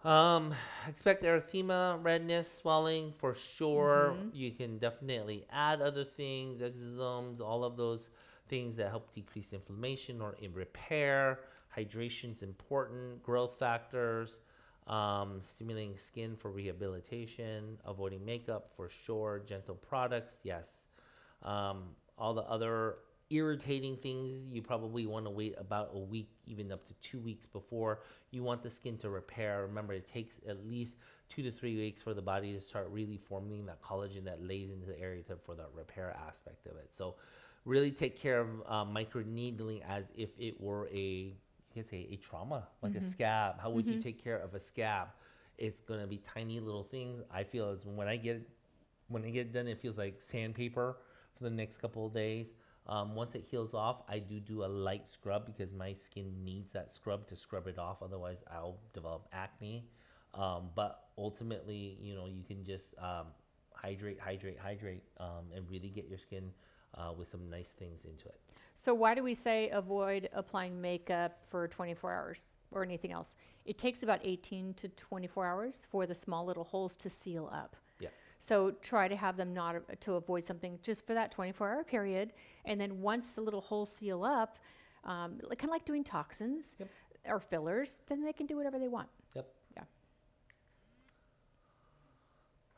[0.05, 0.55] Um,
[0.87, 4.15] expect erythema, redness, swelling for sure.
[4.15, 4.29] Mm-hmm.
[4.33, 8.11] You can definitely add other things, exosomes, all of those
[8.49, 11.41] things that help decrease inflammation or in repair.
[11.71, 13.23] Hydration's important.
[13.25, 14.39] Growth factors,
[14.89, 19.43] um, stimulating skin for rehabilitation, avoiding makeup for sure.
[19.47, 20.87] Gentle products, yes.
[21.43, 21.85] Um,
[22.17, 22.97] all the other
[23.31, 27.45] irritating things you probably want to wait about a week even up to two weeks
[27.45, 30.97] before you want the skin to repair remember it takes at least
[31.29, 34.71] two to three weeks for the body to start really forming that collagen that lays
[34.71, 37.17] into the area to, for the repair aspect of it so
[37.67, 41.35] really take care of uh, microneedling as if it were a
[41.79, 45.09] could say a trauma like a scab how would you take care of a scab
[45.57, 48.47] it's going to be tiny little things i feel is when i get
[49.09, 50.99] when I get done, it feels like sandpaper
[51.37, 52.53] for the next couple of days.
[52.87, 56.73] Um, once it heals off, I do do a light scrub because my skin needs
[56.73, 58.03] that scrub to scrub it off.
[58.03, 59.89] Otherwise, I'll develop acne.
[60.35, 63.27] Um, but ultimately, you know, you can just um,
[63.75, 66.51] hydrate, hydrate, hydrate, um, and really get your skin
[66.95, 68.41] uh, with some nice things into it.
[68.75, 73.37] So why do we say avoid applying makeup for 24 hours or anything else?
[73.65, 77.77] It takes about 18 to 24 hours for the small little holes to seal up.
[77.99, 78.09] Yeah.
[78.39, 82.33] So try to have them not to avoid something just for that 24 hour period.
[82.65, 84.59] And then once the little holes seal up,
[85.05, 86.89] um, kind of like doing toxins Yep.
[87.27, 89.09] or fillers, then they can do whatever they want.
[89.35, 89.49] Yep.
[89.77, 89.83] Yeah.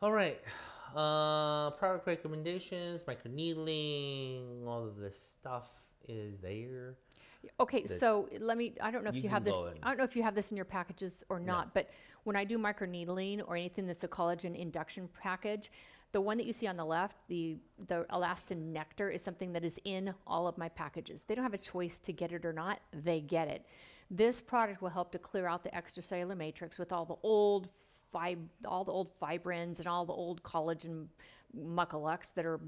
[0.03, 0.40] All right.
[0.96, 5.68] Uh, product recommendations, microneedling, all of this stuff
[6.09, 6.96] is there.
[7.59, 9.79] Okay, so let me, I don't know if you you, have this, in.
[9.83, 11.90] I don't know if you have this in your packages or not, but
[12.24, 15.70] when I do microneedling or anything that's a collagen induction package,
[16.12, 19.64] the one that you see on the left, the, the Alastin nectar is something that
[19.64, 21.22] is in all of my packages.
[21.22, 23.64] They don't have a choice to get it or not, they get it.
[24.11, 27.68] This product will help to clear out the extracellular matrix with all the old
[28.12, 31.07] fib, all the old fibrins and all the old collagen
[31.57, 32.61] muckalux that are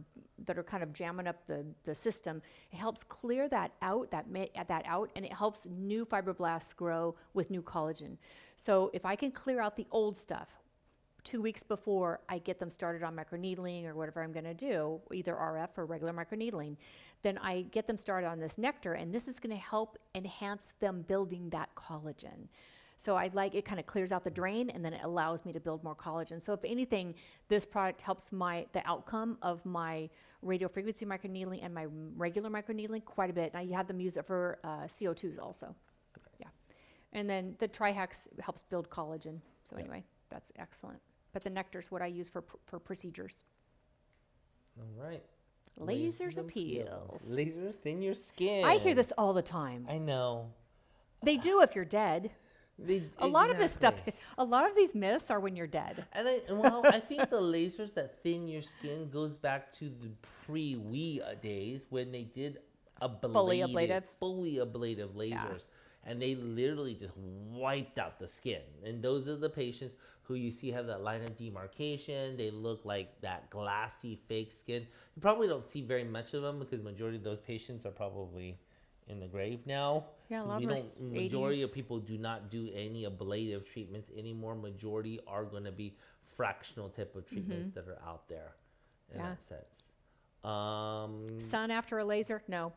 [0.45, 2.43] that are kind of jamming up the, the system.
[2.73, 7.15] It helps clear that out, that ma- that out, and it helps new fibroblasts grow
[7.35, 8.17] with new collagen.
[8.57, 10.49] So if I can clear out the old stuff
[11.25, 15.01] two weeks before I get them started on microneedling or whatever I'm going to do,
[15.13, 16.77] either RF or regular microneedling,
[17.23, 20.75] then I get them started on this nectar, and this is going to help enhance
[20.81, 22.49] them building that collagen.
[23.03, 25.53] So I like it kind of clears out the drain and then it allows me
[25.55, 26.41] to build more collagen.
[26.41, 27.17] So if anything,
[27.49, 30.09] this product helps my the outcome of my
[30.41, 31.87] radio frequency microneedling and my
[32.17, 33.55] regular microneedling quite a bit.
[33.55, 35.75] Now you have them use it for uh, CO2s also.
[36.39, 36.47] Yeah.
[37.13, 39.41] And then the Trihex helps build collagen.
[39.65, 39.81] So Yeah.
[39.81, 41.01] anyway, that's excellent.
[41.33, 43.43] But the nectar's what I use for pr- for procedures.
[44.79, 45.25] All right.
[45.77, 47.35] Lasers and appeals.
[47.35, 48.65] Lasers thin your skin.
[48.65, 49.89] I hear this all the time.
[49.91, 50.53] I know.
[51.25, 52.31] They do if you're dead.
[52.79, 54.03] They, A lot of this stuff,
[54.39, 56.05] a lot of these myths are when you're dead.
[56.13, 60.09] And I, well, I think the lasers that thin your skin goes back to the
[60.47, 62.59] pre-Wii uh, days when they did
[63.01, 64.05] ablative, Fully ablative.
[64.19, 65.65] fully ablative lasers,
[66.05, 68.63] and they literally just wiped out the skin.
[68.85, 72.37] And those are the patients who you see have that line of demarcation.
[72.37, 74.87] They look like that glassy fake skin.
[75.15, 78.57] You probably don't see very much of them because majority of those patients are probably
[79.09, 80.05] in the grave now.
[80.29, 80.87] Yeah, a lot we of them are don't.
[80.89, 84.55] s- Majority of people do not do any ablative treatments anymore.
[84.55, 88.55] Majority are going to be fractional type of treatments that are out there
[89.13, 89.25] in Mm-hmm.
[89.27, 89.29] Yeah.
[89.35, 89.93] that sense.
[90.45, 92.43] Um, Sun after a laser?
[92.49, 92.73] No.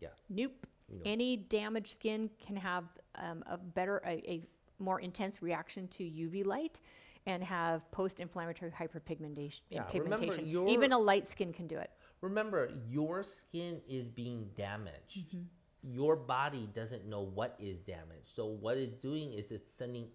[0.00, 0.66] yeah, Nope.
[0.90, 1.02] Nope.
[1.04, 2.84] Any damaged skin can have
[3.16, 4.42] um, a better, a, a
[4.78, 6.78] more intense reaction to UV light
[7.26, 9.60] and have post-inflammatory hyperpigmentation.
[9.70, 10.46] Yeah, remember, pigmentation.
[10.48, 11.90] your- Even a light skin can do it.
[12.20, 15.18] remember your skin is being damaged.
[15.28, 15.42] Mm-hmm.
[15.88, 18.34] Your body doesn't know what is damaged.
[18.34, 20.08] So what it's doing is it's sending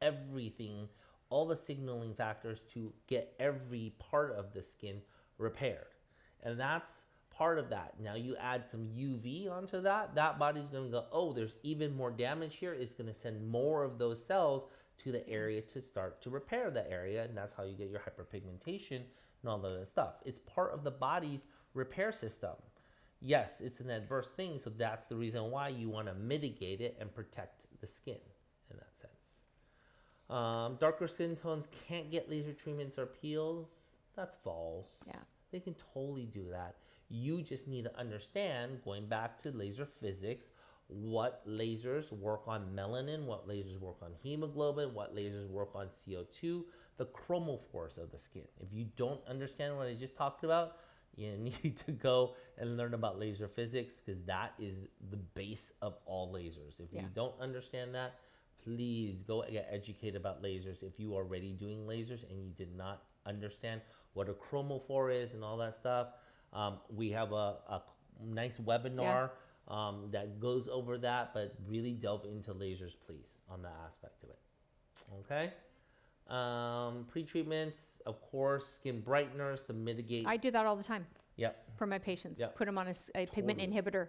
[0.00, 0.88] everything,
[1.28, 5.02] all the signaling factors to get every part of the skin
[5.36, 5.94] repaired.
[6.42, 7.94] And that's part of that.
[8.00, 12.10] Now you add some UV onto that, that body's gonna go, oh, there's even more
[12.10, 12.72] damage here.
[12.72, 14.64] It's gonna send more of those cells
[15.04, 18.00] to the area to start to repair the area, and that's how you get your
[18.00, 19.02] hyperpigmentation
[19.42, 20.14] and all of that stuff.
[20.24, 22.56] It's part of the body's repair system.
[23.20, 26.96] Yes, it's an adverse thing, so that's the reason why you want to mitigate it
[27.00, 28.18] and protect the skin
[28.70, 29.40] in that sense.
[30.30, 33.68] Um, darker skin tones can't get laser treatments or peels.
[34.14, 34.98] That's false.
[35.06, 35.14] Yeah.
[35.50, 36.76] They can totally do that.
[37.08, 40.50] You just need to understand, going back to laser physics,
[40.88, 46.64] what lasers work on melanin, what lasers work on hemoglobin, what lasers work on CO2,
[46.96, 48.46] the chromophores of the skin.
[48.60, 50.76] If you don't understand what I just talked about,
[51.18, 55.96] you need to go and learn about laser physics because that is the base of
[56.06, 56.80] all lasers.
[56.80, 57.02] If Yeah.
[57.02, 58.14] you don't understand that,
[58.64, 60.82] please go get educated about lasers.
[60.82, 63.80] If you are already doing lasers and you did not understand
[64.14, 66.08] what a chromophore is and all that stuff,
[66.52, 67.82] um, we have a, a
[68.24, 69.30] nice webinar
[69.68, 74.30] um, that goes over that, but really delve into lasers, please, on that aspect of
[74.30, 74.38] it.
[75.20, 75.52] Okay.
[76.28, 80.26] Um, pre-treatments, of course, skin brighteners to mitigate.
[80.26, 81.06] I do that all the time
[81.36, 81.64] yep.
[81.76, 82.38] for my patients.
[82.40, 82.54] Yep.
[82.56, 83.76] Put them on a, s- a pigment Totally.
[83.82, 84.08] inhibitor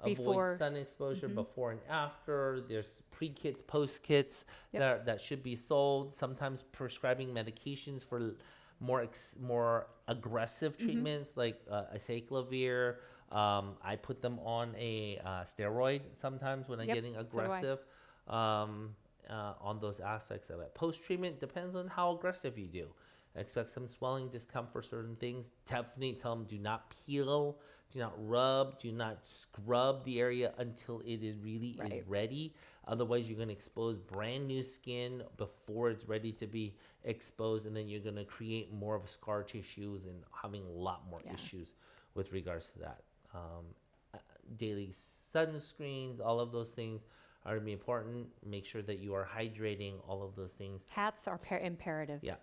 [0.00, 0.48] avoid before.
[0.48, 0.58] Mm-hmm.
[0.58, 2.62] sun exposure before and after.
[2.68, 4.80] There's pre-kits, post-kits Yep.
[4.80, 6.14] that, that should be sold.
[6.16, 8.32] Sometimes prescribing medications for l-
[8.80, 10.84] more ex, more aggressive Mm-hmm.
[10.86, 12.96] treatments like uh, acyclovir.
[13.30, 17.38] Um, I put them on a uh, steroid sometimes when I'm Yep, getting so do
[17.38, 17.44] I.
[17.44, 17.78] aggressive.
[18.26, 18.96] um,
[19.30, 20.74] uh, on those aspects of it.
[20.74, 22.88] Post-treatment depends on how aggressive you do.
[23.36, 25.52] Expect some swelling, discomfort, certain things.
[25.66, 27.58] Definitely tell them do not peel,
[27.92, 31.92] do not rub, do not scrub the area until it is really Right.
[31.92, 32.54] is ready.
[32.88, 36.74] Otherwise, you're going to expose brand new skin before it's ready to be
[37.04, 41.06] exposed, and then you're going to create more of scar tissues and having a lot
[41.08, 41.34] more Yeah.
[41.34, 41.76] issues
[42.14, 43.02] with regards to that.
[43.32, 43.66] Um,
[44.12, 44.18] uh,
[44.56, 47.06] daily sunscreens, all of those things
[47.44, 48.26] are going to be important.
[48.44, 50.82] Make sure that you are hydrating, all of those things.
[50.90, 52.20] Hats are imperative.
[52.22, 52.34] Yeah.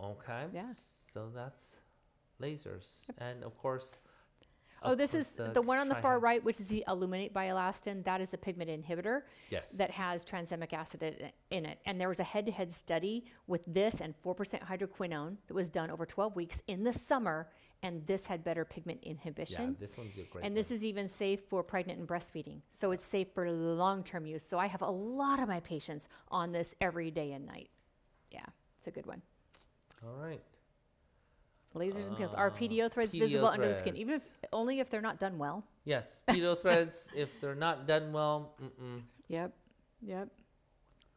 [0.00, 0.44] Okay.
[0.52, 0.72] Yeah.
[1.12, 1.76] So that's
[2.40, 2.86] lasers,
[3.18, 3.96] and of course.
[4.82, 8.04] Oh, this is the, one on the far right, which is the Illuminate Bioelastin.
[8.04, 9.72] That is a pigment inhibitor yes.
[9.72, 11.80] that has tranexamic acid in in it.
[11.84, 16.06] And there was a head-to-head study with this and 4% hydroquinone that was done over
[16.06, 17.48] 12 weeks in the summer,
[17.82, 19.64] and this had better pigment inhibition.
[19.70, 20.44] yeah, this one's a great.
[20.44, 22.60] and this is even safe for pregnant and breastfeeding.
[22.70, 24.42] So it's safe for long-term use.
[24.44, 27.70] So I have a lot of my patients on this every day and night.
[28.30, 28.44] Yeah,
[28.78, 29.22] it's a good one.
[30.04, 30.42] all right.
[31.74, 32.34] Lasers and peels.
[32.34, 33.94] Are Uh, PDO threads PDO visible under the skin?
[33.96, 35.62] Even if, only if they're not done well.
[35.84, 37.08] Yes, PDO threads.
[37.14, 39.02] If they're not done well, mm-mm.
[39.28, 39.52] Yep.
[40.02, 40.28] Yep.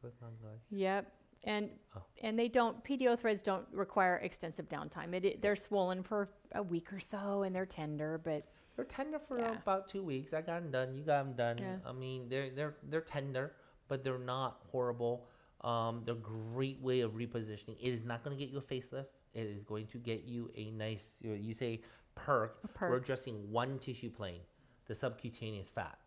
[0.01, 0.59] What's going on, guys?
[0.70, 1.12] Yep.
[1.44, 2.04] And Oh.
[2.22, 5.14] and they don't PDO threads don't require extensive downtime.
[5.14, 9.20] It, it they're swollen for a week or so and they're tender, but They're tender
[9.20, 9.58] for Yeah.
[9.58, 10.34] about two weeks.
[10.34, 10.96] I got them done.
[10.96, 11.58] You got them done.
[11.58, 11.78] Yeah.
[11.86, 13.54] I mean, they're they're they're tender,
[13.88, 15.28] but they're not horrible.
[15.62, 17.76] Um, they're a great way of repositioning.
[17.82, 19.08] It is not going to get you a facelift.
[19.34, 21.18] It is going to get you a nice.
[21.22, 21.82] You, know, you say
[22.16, 22.60] perk.
[22.64, 23.04] We're perk.
[23.04, 24.42] addressing one tissue plane,
[24.88, 25.98] the subcutaneous fat.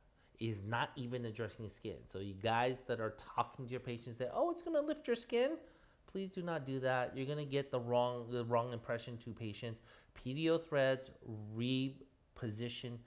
[0.41, 1.97] Is not even addressing skin.
[2.07, 5.07] So you guys that are talking to your patients say, "Oh, it's going to lift
[5.07, 5.53] your skin."
[6.11, 7.17] Please do not do that.
[7.17, 9.81] You're going to get the wrong the wrong impression to patients.
[10.25, 11.11] PDO threads
[11.57, 12.99] reposition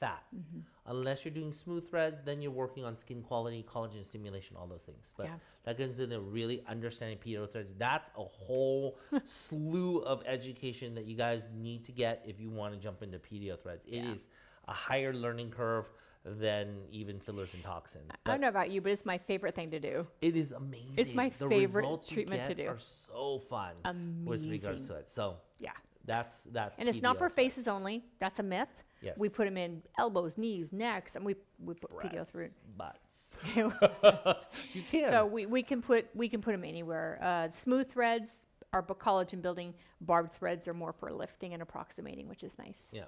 [0.00, 0.24] fat.
[0.34, 0.60] Mm-hmm.
[0.86, 4.82] Unless you're doing smooth threads, then you're working on skin quality, collagen stimulation, all those
[4.82, 5.12] things.
[5.16, 5.36] But Yeah.
[5.64, 7.72] that goes into really understanding PDO threads.
[7.78, 12.74] That's a whole slew of education that you guys need to get if you want
[12.74, 13.86] to jump into PDO threads.
[13.86, 14.72] It is Yeah.
[14.72, 15.90] a higher learning curve
[16.24, 18.10] than even fillers and toxins.
[18.24, 20.06] I don't know about you, but it's my favorite thing to do.
[20.20, 20.94] It is amazing.
[20.96, 22.68] It's my the favorite treatment to do.
[22.68, 24.24] Are so fun amazing.
[24.24, 25.10] with regards to it.
[25.10, 25.72] So Yeah.
[26.04, 26.78] that's that's.
[26.78, 28.04] And it's not for faces only.
[28.20, 28.68] That's a myth.
[29.02, 29.18] Yes.
[29.18, 32.48] We put them in elbows, knees, necks, and we we put PDO through.
[32.78, 34.38] Breasts, butts.
[34.72, 35.10] you can.
[35.10, 37.18] So we, we can put we can put them anywhere.
[37.20, 39.74] Uh, smooth threads are collagen building.
[40.00, 42.88] Barbed threads are more for lifting and approximating, which is nice.
[42.92, 43.04] Yeah.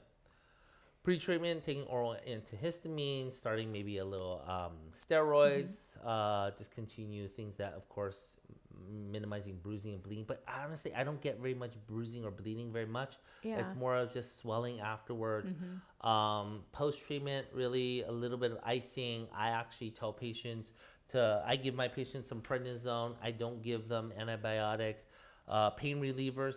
[1.06, 6.08] Pre-treatment, taking oral antihistamine, starting maybe a little um, steroids, Mm-hmm.
[6.08, 8.18] uh, discontinue things that, of course,
[8.74, 10.24] m- minimizing bruising and bleeding.
[10.26, 13.18] But honestly, I don't get very much bruising or bleeding very much.
[13.44, 13.58] Yeah.
[13.60, 15.52] It's more of just swelling afterwards.
[15.52, 16.08] Mm-hmm.
[16.10, 19.28] Um, post-treatment, really a little bit of icing.
[19.32, 20.72] I actually tell patients
[21.10, 23.14] to, I give my patients some prednisone.
[23.22, 25.06] I don't give them antibiotics.
[25.48, 26.56] Uh, pain relievers,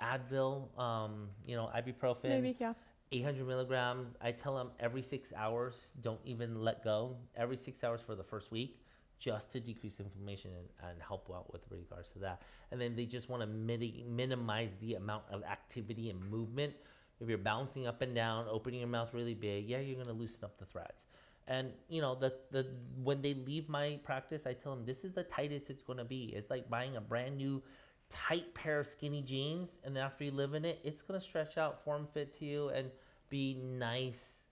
[0.00, 2.28] Advil, um, you know, ibuprofen.
[2.28, 2.74] Maybe yeah.
[3.12, 4.14] 800 milligrams.
[4.20, 7.16] I tell them every six hours, don't even let go.
[7.36, 8.80] Every six hours for the first week,
[9.18, 12.42] just to decrease inflammation and, and help out with regards to that.
[12.70, 16.74] And then they just want to miti- minimize the amount of activity and movement.
[17.20, 20.44] if you're bouncing up and down, opening your mouth really big, yeah, you're gonna loosen
[20.44, 21.06] up the threads.
[21.48, 22.66] And you know, the the
[23.02, 26.26] when they leave my practice, I tell them this is the tightest it's gonna be.
[26.36, 27.62] It's like buying a brand new
[28.10, 31.82] tight pair of skinny jeans, and after you live in it, it's gonna stretch out,
[31.84, 32.90] form fit to you, and
[33.28, 34.46] be nice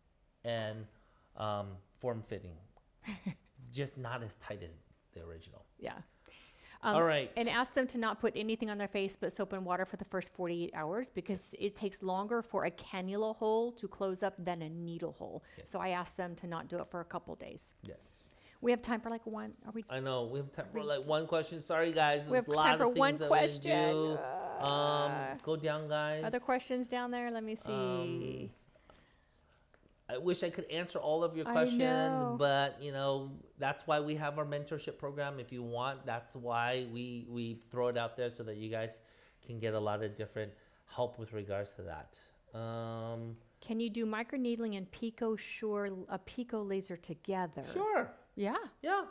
[0.44, 0.86] and
[1.36, 2.56] um, form fitting.
[3.72, 4.70] Just not as tight as
[5.14, 5.64] the original.
[5.78, 5.94] Yeah.
[6.82, 7.32] All right.
[7.36, 9.96] And ask them to not put anything on their face but soap and water for
[9.96, 14.34] the first 48 hours because it takes longer for a cannula hole to close up
[14.38, 15.42] than a needle hole.
[15.64, 17.74] So I asked them to not do it for a couple days.
[17.82, 18.25] Yes.
[18.60, 19.52] We have time for like one.
[19.66, 19.84] Are we?
[19.90, 21.62] I know we have time for like one question.
[21.62, 22.28] Sorry, guys.
[22.28, 24.18] We have a lot time for of one things that we didn't question.
[24.60, 24.66] do.
[24.66, 26.24] Um, go down, guys.
[26.24, 27.30] Other questions down there?
[27.30, 28.50] Let me see.
[30.08, 34.14] I wish I could answer all of your questions, but you know that's why we
[34.14, 35.40] have our mentorship program.
[35.40, 39.00] If you want, that's why we we throw it out there so that you guys
[39.44, 40.52] can get a lot of different
[40.86, 42.18] help with regards to that.
[42.58, 47.64] Um, Can you do microneedling and PicoSure a Pico laser together?
[47.72, 48.10] sure.
[48.36, 48.54] Yeah.
[48.82, 49.02] Yeah,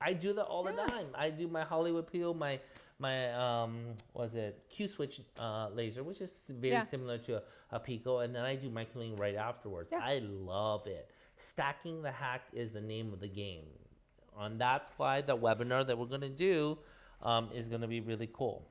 [0.00, 1.06] I do that all the time.
[1.14, 2.60] I do my Hollywood peel, my
[2.98, 3.72] my um
[4.14, 6.84] was it Q switch uh, laser, which is very Yeah.
[6.86, 7.42] similar to a,
[7.72, 9.88] a Pico, and then I do microneedling right afterwards.
[9.92, 10.00] Yeah.
[10.02, 11.10] I love it.
[11.36, 13.64] Stacking the hack is the name of the game,
[14.38, 16.78] and that's why the webinar that we're gonna do.
[17.22, 18.66] Um, is gonna be really cool.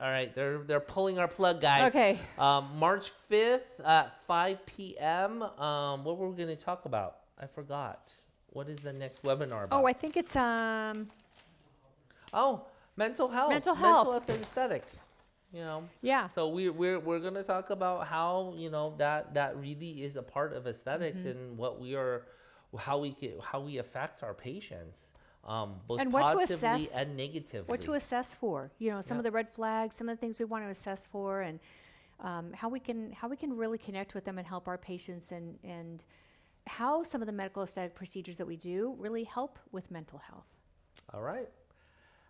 [0.00, 1.92] All right, they're they're pulling our plug, guys.
[1.92, 1.98] Mm-hmm.
[1.98, 2.18] Okay.
[2.38, 5.42] Um, March fifth at five p.m.
[5.42, 7.16] Um, what were we gonna talk about?
[7.38, 8.14] I forgot.
[8.52, 9.82] What is the next webinar about?
[9.82, 11.08] Oh, I think it's um
[12.32, 12.62] Oh,
[12.96, 13.50] mental health.
[13.50, 14.28] Mental Mental health.
[14.30, 15.04] and aesthetics.
[15.52, 15.88] You know.
[16.00, 16.28] yeah.
[16.28, 20.22] So we we're we're gonna talk about how you know that that really is a
[20.22, 21.28] part of aesthetics Mm-hmm.
[21.30, 22.22] and what we are,
[22.78, 25.10] how we how we affect our patients,
[25.44, 27.66] um, both And what to positively assess- and negatively.
[27.68, 30.38] what to assess for you know some of the red flags some of the things
[30.38, 31.58] we want to assess for and
[32.20, 35.32] um, how we can how we can really connect with them and help our patients
[35.32, 36.04] and and
[36.78, 40.46] how some of the medical aesthetic procedures that we do really help with mental health
[41.12, 41.48] All right.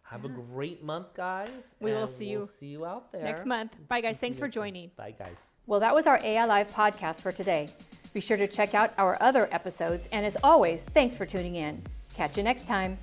[0.03, 1.51] Have a great month, guys.
[1.79, 3.23] We will see we'll you see you out there.
[3.23, 4.65] next month bye guys See thanks for next month.
[4.67, 5.37] joining Bye, guys.
[5.67, 7.69] well that was our ai live podcast for today
[8.13, 11.81] be sure to check out our other episodes and as always thanks for tuning in
[12.15, 12.99] catch you next time